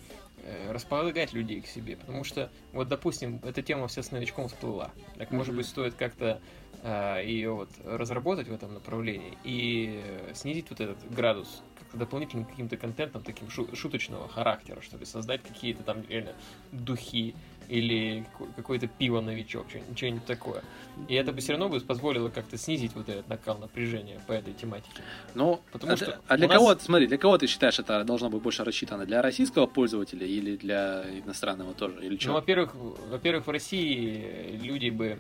[0.69, 5.29] располагать людей к себе, потому что, вот, допустим, эта тема вся с новичком всплыла, так,
[5.29, 5.35] mm-hmm.
[5.35, 6.41] может быть, стоит как-то
[6.81, 10.01] э, ее вот разработать в этом направлении и
[10.33, 11.61] снизить вот этот градус
[11.93, 16.33] дополнительным каким-то контентом таким шуточного характера, что ли, создать какие-то там реально
[16.71, 17.35] духи
[17.69, 20.63] или какое-то пиво новичок, что-нибудь такое.
[21.07, 24.53] И это бы все равно бы позволило как-то снизить вот этот накал напряжения по этой
[24.53, 25.01] тематике.
[25.35, 26.57] Ну, Потому а, что а для нас...
[26.57, 29.05] кого, смотри, для кого ты считаешь, это должно быть больше рассчитано?
[29.05, 32.03] Для российского пользователя или для иностранного тоже?
[32.03, 32.29] Или что?
[32.29, 35.19] Ну, во-первых, во-первых, в России люди бы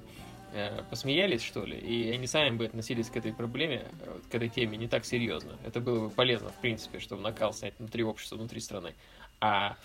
[0.51, 3.85] Э, посмеялись, что ли, и они сами бы относились к этой проблеме,
[4.31, 5.55] к этой теме не так серьезно.
[5.63, 8.95] Это было бы полезно, в принципе, чтобы накал снять внутри общества, внутри страны.
[9.39, 9.77] А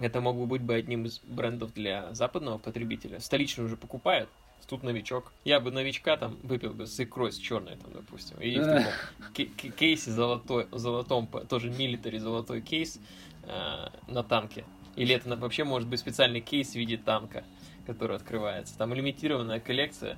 [0.00, 3.20] это мог бы быть бы одним из брендов для западного потребителя.
[3.20, 4.28] Столичный уже покупают,
[4.68, 5.32] тут новичок.
[5.44, 8.38] Я бы новичка там выпил бы с икрой, с черной, там, допустим.
[8.40, 12.98] И в таком кейсе золотой, золотом, тоже милитари золотой кейс
[13.44, 14.64] э, на танке.
[14.96, 17.44] Или это вообще может быть специальный кейс в виде танка
[17.90, 18.76] который открывается.
[18.78, 20.16] Там лимитированная коллекция,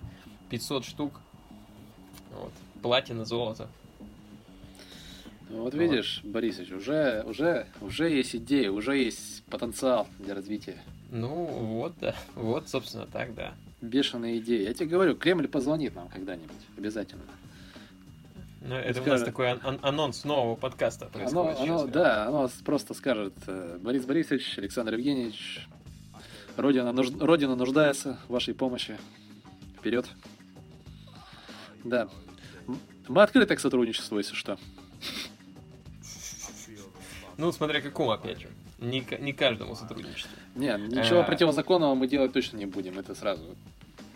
[0.50, 1.20] 500 штук.
[2.32, 2.52] Вот.
[2.82, 3.68] Платина, золото.
[5.50, 10.78] Ну, Вот видишь, Борисович, уже, уже, уже есть идея, уже есть потенциал для развития.
[11.10, 12.14] Ну, вот, да.
[12.34, 13.52] Вот, собственно, так, да.
[13.82, 14.62] Бешеные идеи.
[14.62, 17.22] Я тебе говорю, Кремль позвонит нам когда-нибудь, обязательно.
[18.64, 21.58] Ну, это у нас скажет- такой ан- ан- анонс нового подкаста Оно, происходит.
[21.60, 21.90] оно- сейчас.
[21.90, 25.66] да, оно просто скажет, э, Борис Борисович, Александр Евгеньевич,
[26.56, 28.96] Родина, нуж- Родина нуждается в вашей помощи.
[29.78, 30.06] Вперед.
[31.82, 32.08] Да.
[33.08, 34.56] Мы открыты к сотрудничеству, если что.
[37.38, 38.48] Ну, смотря какому, опять же.
[38.78, 40.30] Не, не каждому сотрудничеству.
[40.54, 41.24] Не, ничего Э.
[41.24, 43.42] противозаконного мы делать точно не будем, это сразу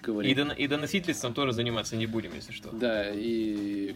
[0.03, 0.31] говорим.
[0.31, 2.71] И, дон- и доносительством тоже заниматься не будем, если что.
[2.73, 3.95] Да, и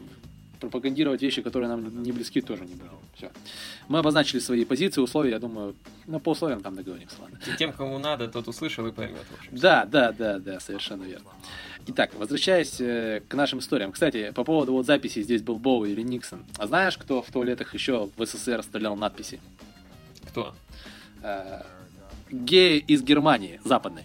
[0.60, 2.98] пропагандировать вещи, которые нам не близки, тоже не будем.
[3.16, 3.30] Все.
[3.88, 5.74] Мы обозначили свои позиции, условия, я думаю,
[6.06, 7.38] ну, по условиям там договоримся, ладно.
[7.46, 9.24] И тем, кому надо, тот услышал и поймет.
[9.50, 11.30] Да, да, да, да, совершенно верно.
[11.86, 13.92] Итак, возвращаясь э, к нашим историям.
[13.92, 16.44] Кстати, по поводу вот записи «Здесь был Боуи» или Никсон.
[16.58, 19.40] А знаешь, кто в туалетах еще в СССР оставлял надписи?
[20.28, 20.54] Кто?
[21.22, 21.62] Э,
[22.30, 24.04] геи из Германии, западной.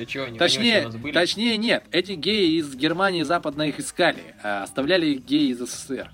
[0.00, 1.12] Те чего, они, Точнее, у были?
[1.12, 6.10] точнее нет, эти геи из Германии западно их искали, а оставляли их геи из СССР.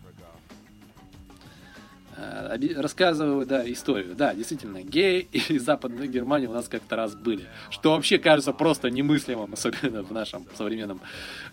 [2.16, 4.14] Э, оби- Рассказываю, да, историю.
[4.14, 7.46] Да, действительно, геи из Западной Германии у нас как-то раз были.
[7.70, 11.00] Что вообще кажется просто немыслимым, особенно в нашем современном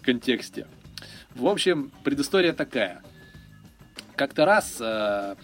[0.01, 0.67] контексте.
[1.35, 3.03] В общем, предыстория такая.
[4.15, 5.35] Как-то раз э,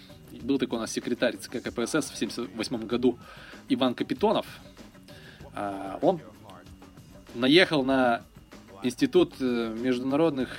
[0.41, 3.19] был такой у нас секретарь ЦК КПСС в 1978 году
[3.67, 4.45] Иван Капитонов.
[5.53, 6.21] А, он
[7.35, 8.21] наехал на
[8.83, 10.49] институт э, международных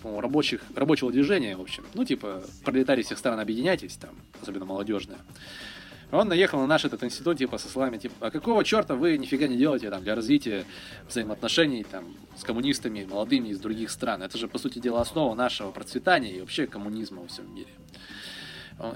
[0.00, 1.84] по-моему, рабочих, рабочего движения, в общем.
[1.94, 4.10] Ну, типа, пролетарии всех стран объединяйтесь, там,
[4.40, 5.18] особенно молодежные.
[6.10, 9.46] Он наехал на наш этот институт, типа, со словами, типа, а какого черта вы нифига
[9.46, 10.66] не делаете там для развития
[11.08, 12.04] взаимоотношений там
[12.36, 14.22] с коммунистами, молодыми из других стран?
[14.22, 17.70] Это же, по сути дела, основа нашего процветания и вообще коммунизма во всем мире.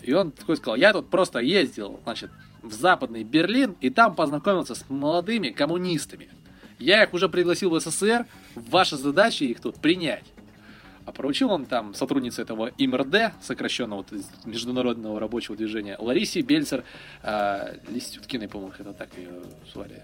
[0.03, 2.31] И он такой сказал, я тут просто ездил, значит,
[2.62, 6.29] в западный Берлин, и там познакомился с молодыми коммунистами.
[6.79, 10.24] Я их уже пригласил в СССР, ваша задача их тут принять.
[11.07, 16.83] А поручил он там сотруднице этого ИМРД, сокращенного вот Международного рабочего движения, Ларисе Бельцер
[17.22, 19.31] э, Листюткиной, по-моему, это так ее
[19.72, 20.03] звали.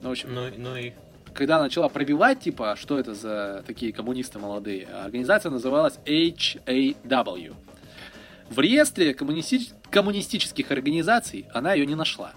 [0.00, 0.92] Ну, в общем, Ну, ну и...
[1.34, 7.54] когда начала пробивать, типа, что это за такие коммунисты молодые, организация называлась HAW.
[8.48, 12.32] В реестре коммунисти- коммунистических организаций она ее не нашла.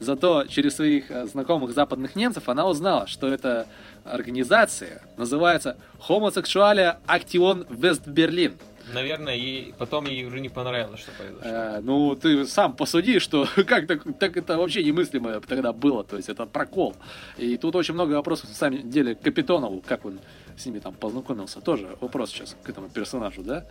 [0.00, 3.66] Зато через своих э, знакомых западных немцев она узнала, что эта
[4.04, 5.76] организация называется
[6.08, 8.54] Homosexualia Action West Berlin.
[8.94, 11.42] Наверное, ей, потом ей уже не понравилось, что произошло.
[11.44, 16.16] Э, ну, ты сам посуди, что как так, так это вообще немыслимо тогда было, то
[16.16, 16.96] есть это прокол.
[17.36, 20.18] И тут очень много вопросов, на самом деле, к Капитонову, как он
[20.56, 23.66] с ними там познакомился, тоже вопрос сейчас к этому персонажу, да?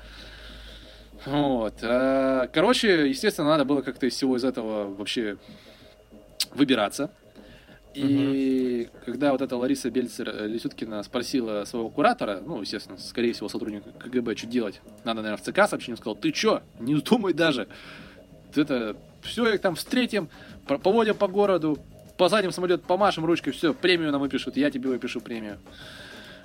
[1.25, 1.73] Вот.
[1.81, 5.37] э, Короче, естественно, надо было как-то из всего из этого вообще
[6.53, 7.11] выбираться.
[7.93, 13.49] И когда вот эта Лариса Бельцер э, Лисюткина спросила своего куратора, ну, естественно, скорее всего,
[13.49, 17.33] сотрудника КГБ, что делать, надо, наверное, в ЦК сообщить, он сказал, ты чё, не думай
[17.33, 17.67] даже,
[18.55, 20.29] это, все, их там встретим,
[20.67, 21.79] поводим по городу,
[22.17, 25.57] посадим самолет, помашем ручкой, все, премию нам выпишут, я тебе выпишу премию.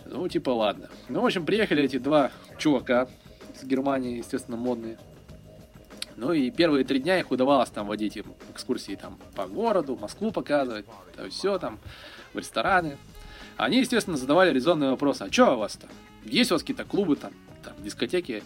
[0.06, 0.88] Ну, типа, ладно.
[1.08, 3.08] Ну, в общем, приехали эти два чувака
[3.54, 4.98] из Германии, естественно, модные.
[6.16, 10.30] Ну и первые три дня их удавалось там водить им экскурсии там по городу, Москву
[10.30, 10.86] показывать,
[11.30, 11.78] все там,
[12.32, 12.98] в рестораны.
[13.56, 15.22] Они, естественно, задавали резонные вопросы.
[15.22, 15.90] А что у вас там?
[16.24, 18.42] Есть у вас какие-то клубы там, там дискотеки?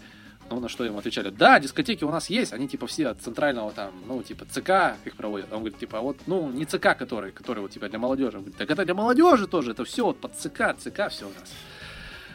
[0.51, 3.71] Ну, на что им отвечали, да, дискотеки у нас есть, они типа все от центрального
[3.71, 5.53] там, ну, типа ЦК их проводят.
[5.53, 8.39] Он говорит, типа, а вот, ну, не ЦК, который, который вот типа для молодежи.
[8.39, 11.29] Он говорит, так это для молодежи тоже, это все вот под ЦК, ЦК все у
[11.29, 11.53] нас.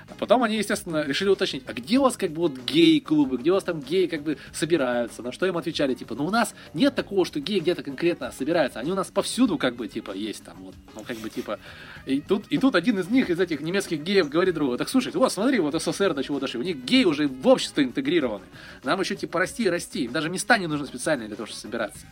[0.09, 3.51] А потом они, естественно, решили уточнить, а где у вас как бы вот гей-клубы, где
[3.51, 5.21] у вас там геи как бы собираются?
[5.21, 8.79] На что им отвечали, типа, ну у нас нет такого, что геи где-то конкретно собираются,
[8.79, 11.59] они у нас повсюду как бы, типа, есть там, вот, ну как бы, типа,
[12.05, 15.11] и тут, и тут один из них, из этих немецких геев говорит другу, так слушай,
[15.13, 18.45] вот смотри, вот СССР до чего дошли, у них геи уже в общество интегрированы,
[18.83, 21.61] нам еще типа расти и расти, им даже места не нужны специальные для того, чтобы
[21.61, 22.05] собираться.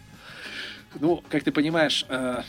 [0.99, 2.41] Ну, как ты понимаешь, э,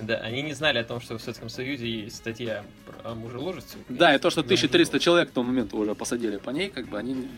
[0.00, 3.82] Да, они не знали о том, что в Советском Союзе есть статья про- о мужеложестве.
[3.88, 4.98] Да, и то, что За 1300 мужеложство.
[5.00, 7.28] человек к тому моменту уже посадили по ней, как бы они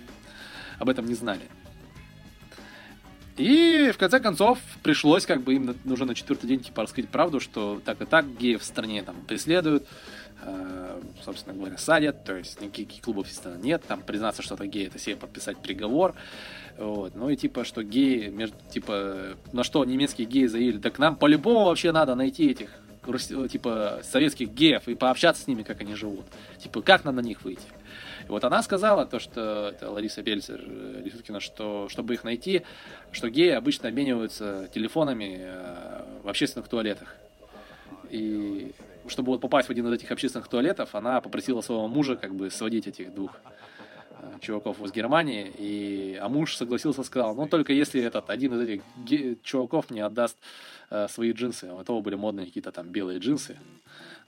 [0.78, 1.42] об этом не знали.
[3.36, 7.40] И в конце концов пришлось как бы им уже на четвертый день типа раскрыть правду,
[7.40, 9.88] что так и так геев в стране там преследуют,
[11.22, 14.98] собственно говоря, садят, то есть никаких клубов, естественно, нет, там признаться, что это гей, это
[14.98, 16.14] себе подписать приговор,
[16.76, 20.98] вот, ну и типа, что геи, между, типа, на что немецкие геи заявили, да к
[20.98, 22.70] нам по-любому вообще надо найти этих,
[23.50, 26.26] типа, советских геев и пообщаться с ними, как они живут,
[26.58, 27.66] типа, как нам на них выйти.
[28.26, 32.62] И вот она сказала то, что это Лариса Бельцер э, Лисуткина, что чтобы их найти,
[33.12, 37.14] что геи обычно обмениваются телефонами э, в общественных туалетах.
[38.10, 38.72] И
[39.08, 42.50] чтобы вот попасть в один из этих общественных туалетов, она попросила своего мужа как бы
[42.50, 43.32] сводить этих двух
[44.20, 48.68] э, чуваков из Германии, и, а муж согласился, сказал, ну только если этот один из
[48.68, 50.36] этих ге- чуваков мне отдаст
[50.90, 53.58] э, свои джинсы, у того были модные какие-то там белые джинсы,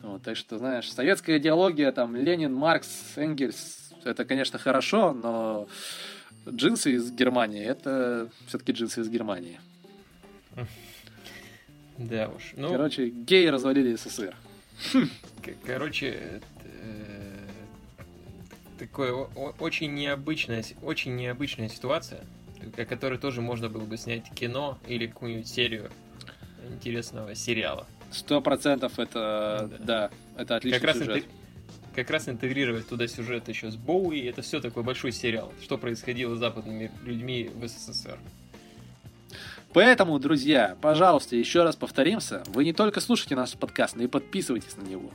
[0.00, 5.68] вот, так что, знаешь, советская идеология, там, Ленин, Маркс, Энгельс, это, конечно, хорошо, но
[6.48, 9.58] джинсы из Германии, это все-таки джинсы из Германии.
[11.98, 12.52] Да уж.
[12.56, 14.36] Ну, Короче, геи развалили СССР.
[15.64, 17.38] Короче, э,
[18.78, 22.24] такое очень необычная, очень необычная ситуация,
[22.76, 25.90] о которой тоже можно было бы снять кино или какую-нибудь серию
[26.68, 27.86] интересного сериала.
[28.10, 29.84] Сто процентов это, да.
[29.84, 31.08] да, это отличный как сюжет.
[31.08, 31.24] Раз
[31.96, 36.34] как раз интегрировать туда сюжет еще с Боуи, это все такой большой сериал, что происходило
[36.34, 38.18] с западными людьми в СССР.
[39.76, 44.74] Поэтому, друзья, пожалуйста, еще раз повторимся, вы не только слушайте наш подкаст, но и подписывайтесь
[44.78, 45.10] на него.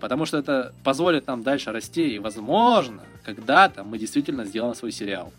[0.00, 5.32] Потому что это позволит нам дальше расти, и, возможно, когда-то мы действительно сделаем свой сериал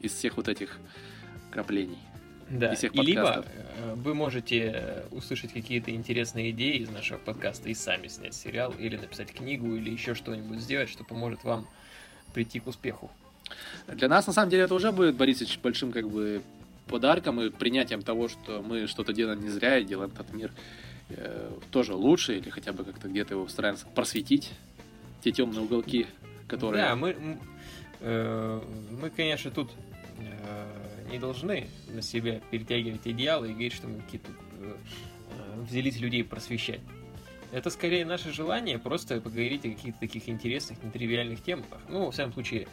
[0.00, 0.78] из всех вот этих
[1.50, 1.96] краплений.
[2.50, 7.70] Да, и, и либо э, вы можете э, услышать какие-то интересные идеи из нашего подкаста
[7.70, 11.66] и сами снять сериал, или написать книгу, или еще что-нибудь сделать, что поможет вам
[12.34, 13.10] прийти к успеху.
[13.86, 16.42] Для нас, на самом деле, это уже будет, Борисович, большим как бы
[16.86, 20.52] подарком и принятием того, что мы что-то делаем не зря и делаем этот мир
[21.10, 24.50] э, тоже лучше, или хотя бы как-то где-то его стараемся просветить,
[25.22, 26.06] те темные уголки,
[26.48, 26.82] которые...
[26.82, 27.38] Да, мы,
[28.00, 28.60] э,
[29.00, 29.70] мы конечно, тут
[30.18, 34.30] э, не должны на себя перетягивать идеалы и говорить, что мы какие-то
[34.60, 34.74] э,
[35.68, 36.80] взялись людей просвещать.
[37.52, 41.66] Это скорее наше желание просто поговорить о каких-то таких интересных, нетривиальных темах.
[41.88, 42.66] Ну, во всяком случае,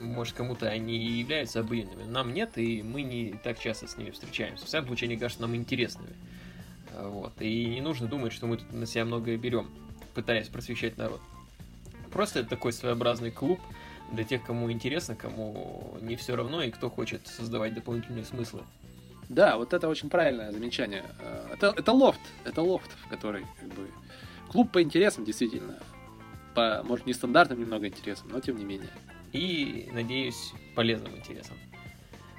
[0.00, 2.02] может, кому-то они и являются обыденными.
[2.02, 4.64] Нам нет, и мы не так часто с ними встречаемся.
[4.64, 6.14] В всяком случае, они кажутся нам интересными.
[7.00, 7.40] Вот.
[7.40, 9.70] И не нужно думать, что мы тут на себя многое берем,
[10.14, 11.20] пытаясь просвещать народ.
[12.12, 13.60] Просто это такой своеобразный клуб,
[14.12, 18.62] для тех, кому интересно, кому не все равно и кто хочет создавать дополнительные смыслы.
[19.28, 21.04] Да, вот это очень правильное замечание.
[21.20, 23.88] Э, это, это лофт, это лофт, в который как бы
[24.54, 25.80] клуб по интересам действительно,
[26.54, 28.88] по может нестандартным немного интересам, но тем не менее.
[29.32, 31.56] И надеюсь полезным интересам.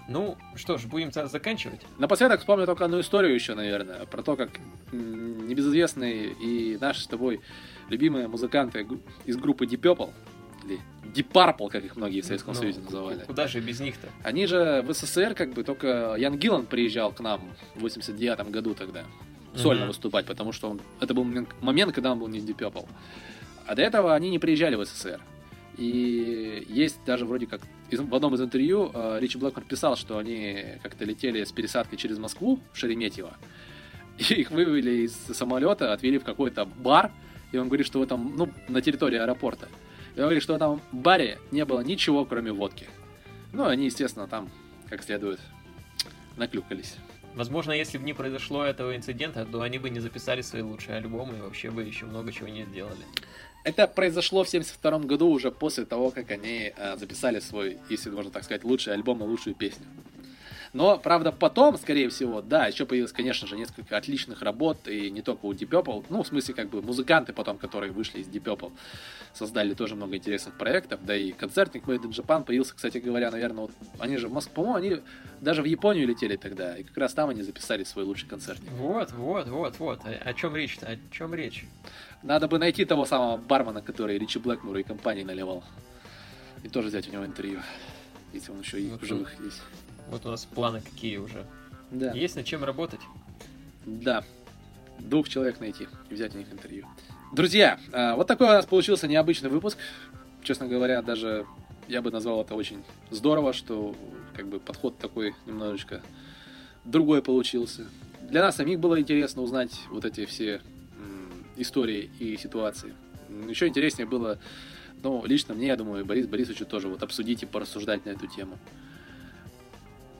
[0.07, 1.81] Ну что ж, будем заканчивать.
[1.97, 4.51] Напоследок вспомню только одну историю еще, наверное, про то, как
[4.93, 7.41] небезызвестные и наши с тобой
[7.89, 8.87] любимые музыканты
[9.25, 10.13] из группы Deep Purple
[10.63, 13.25] или Deep Purple, как их многие в Советском ну, Союзе называли.
[13.25, 14.07] Куда же без них-то?
[14.23, 17.41] Они же в СССР, как бы, только Ян Гиллан приезжал к нам
[17.75, 19.03] в 89 году тогда
[19.57, 19.87] сольно mm-hmm.
[19.87, 21.25] выступать, потому что он, это был
[21.61, 22.87] момент, когда он был не Deep.
[23.67, 25.21] А до этого они не приезжали в СССР.
[25.77, 30.79] И есть даже вроде как в одном из интервью э, Ричи Блэкмор писал, что они
[30.81, 33.33] как-то летели с пересадкой через Москву в Шереметьево.
[34.17, 37.11] И их вывели из самолета, отвели в какой-то бар,
[37.51, 39.67] и он говорит, что в этом, ну, на территории аэропорта.
[40.15, 42.87] И говорит, что в этом баре не было ничего, кроме водки.
[43.53, 44.49] Ну, они, естественно, там,
[44.89, 45.39] как следует,
[46.37, 46.95] наклюкались.
[47.35, 51.37] Возможно, если бы не произошло этого инцидента, то они бы не записали свои лучшие альбомы
[51.37, 53.05] и вообще бы еще много чего не сделали.
[53.65, 58.31] Это произошло в 72 году, уже после того, как они э, записали свой, если можно
[58.31, 59.85] так сказать, лучший альбом и лучшую песню.
[60.75, 65.21] Но, правда, потом, скорее всего, да, еще появилось, конечно же, несколько отличных работ, и не
[65.21, 68.43] только у Deep Purple, ну, в смысле, как бы, музыканты потом, которые вышли из Deep
[68.43, 68.73] Purple,
[69.33, 73.67] создали тоже много интересных проектов, да и концертник Made in Japan появился, кстати говоря, наверное,
[73.67, 75.01] вот, они же в Москву, по-моему, они
[75.39, 78.69] даже в Японию летели тогда, и как раз там они записали свой лучший концертник.
[78.71, 81.65] Вот, вот, вот, вот, о, чем речь-то, о чем речь?
[82.21, 85.63] Надо бы найти того самого бармена, который Ричи Блэкмуру и компании наливал,
[86.63, 87.61] и тоже взять у него интервью,
[88.33, 89.61] если он еще и вот в живых есть.
[90.09, 91.45] Вот у нас планы какие уже.
[91.91, 92.11] Да.
[92.11, 93.01] Есть над чем работать.
[93.85, 94.23] Да.
[94.99, 96.85] Двух человек найти и взять у них интервью.
[97.33, 99.77] Друзья, а, вот такой у нас получился необычный выпуск.
[100.43, 101.45] Честно говоря, даже
[101.87, 103.95] я бы назвал это очень здорово, что
[104.33, 106.01] как бы подход такой немножечко
[106.83, 107.87] другой получился.
[108.21, 110.61] Для нас самих было интересно узнать вот эти все
[111.57, 112.93] истории и ситуации.
[113.47, 114.39] Еще интереснее было,
[115.03, 118.57] ну, лично мне, я думаю, Борис Борисовичу тоже вот обсудить и порассуждать на эту тему.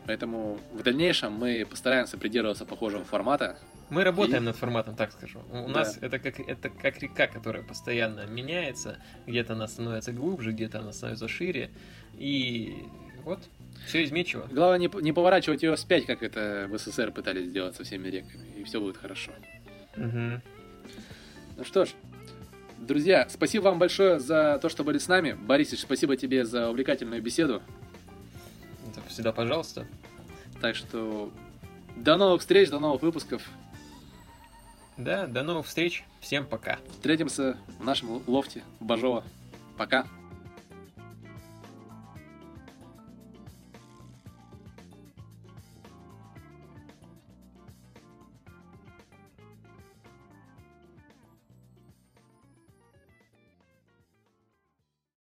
[0.08, 3.58] Поэтому в дальнейшем мы постараемся придерживаться похожего формата.
[3.90, 5.40] Мы работаем И- над форматом, так скажу.
[5.52, 5.80] У Да.
[5.80, 8.98] нас это как, это как река, которая постоянно меняется.
[9.28, 11.70] Где-то она становится глубже, где-то она становится шире.
[12.18, 12.84] И
[13.24, 13.40] вот,
[13.88, 14.48] все изменчиво.
[14.52, 18.48] Главное не, не поворачивать ее вспять, как это в СССР пытались сделать со всеми реками,
[18.60, 19.32] и все будет хорошо.
[19.96, 20.42] Мгм.
[21.58, 21.90] Ну что ж,
[22.80, 25.34] друзья, спасибо вам большое за то, что были с нами.
[25.34, 27.62] Борисович, спасибо тебе за увлекательную беседу.
[28.98, 29.88] Это всегда пожалуйста.
[30.62, 31.32] Так что
[31.96, 33.42] до новых встреч, до новых выпусков.
[34.98, 36.06] Да, до новых встреч.
[36.22, 36.80] Всем пока.
[36.92, 39.24] Встретимся в нашем лофте Бажова.
[39.78, 40.08] Пока.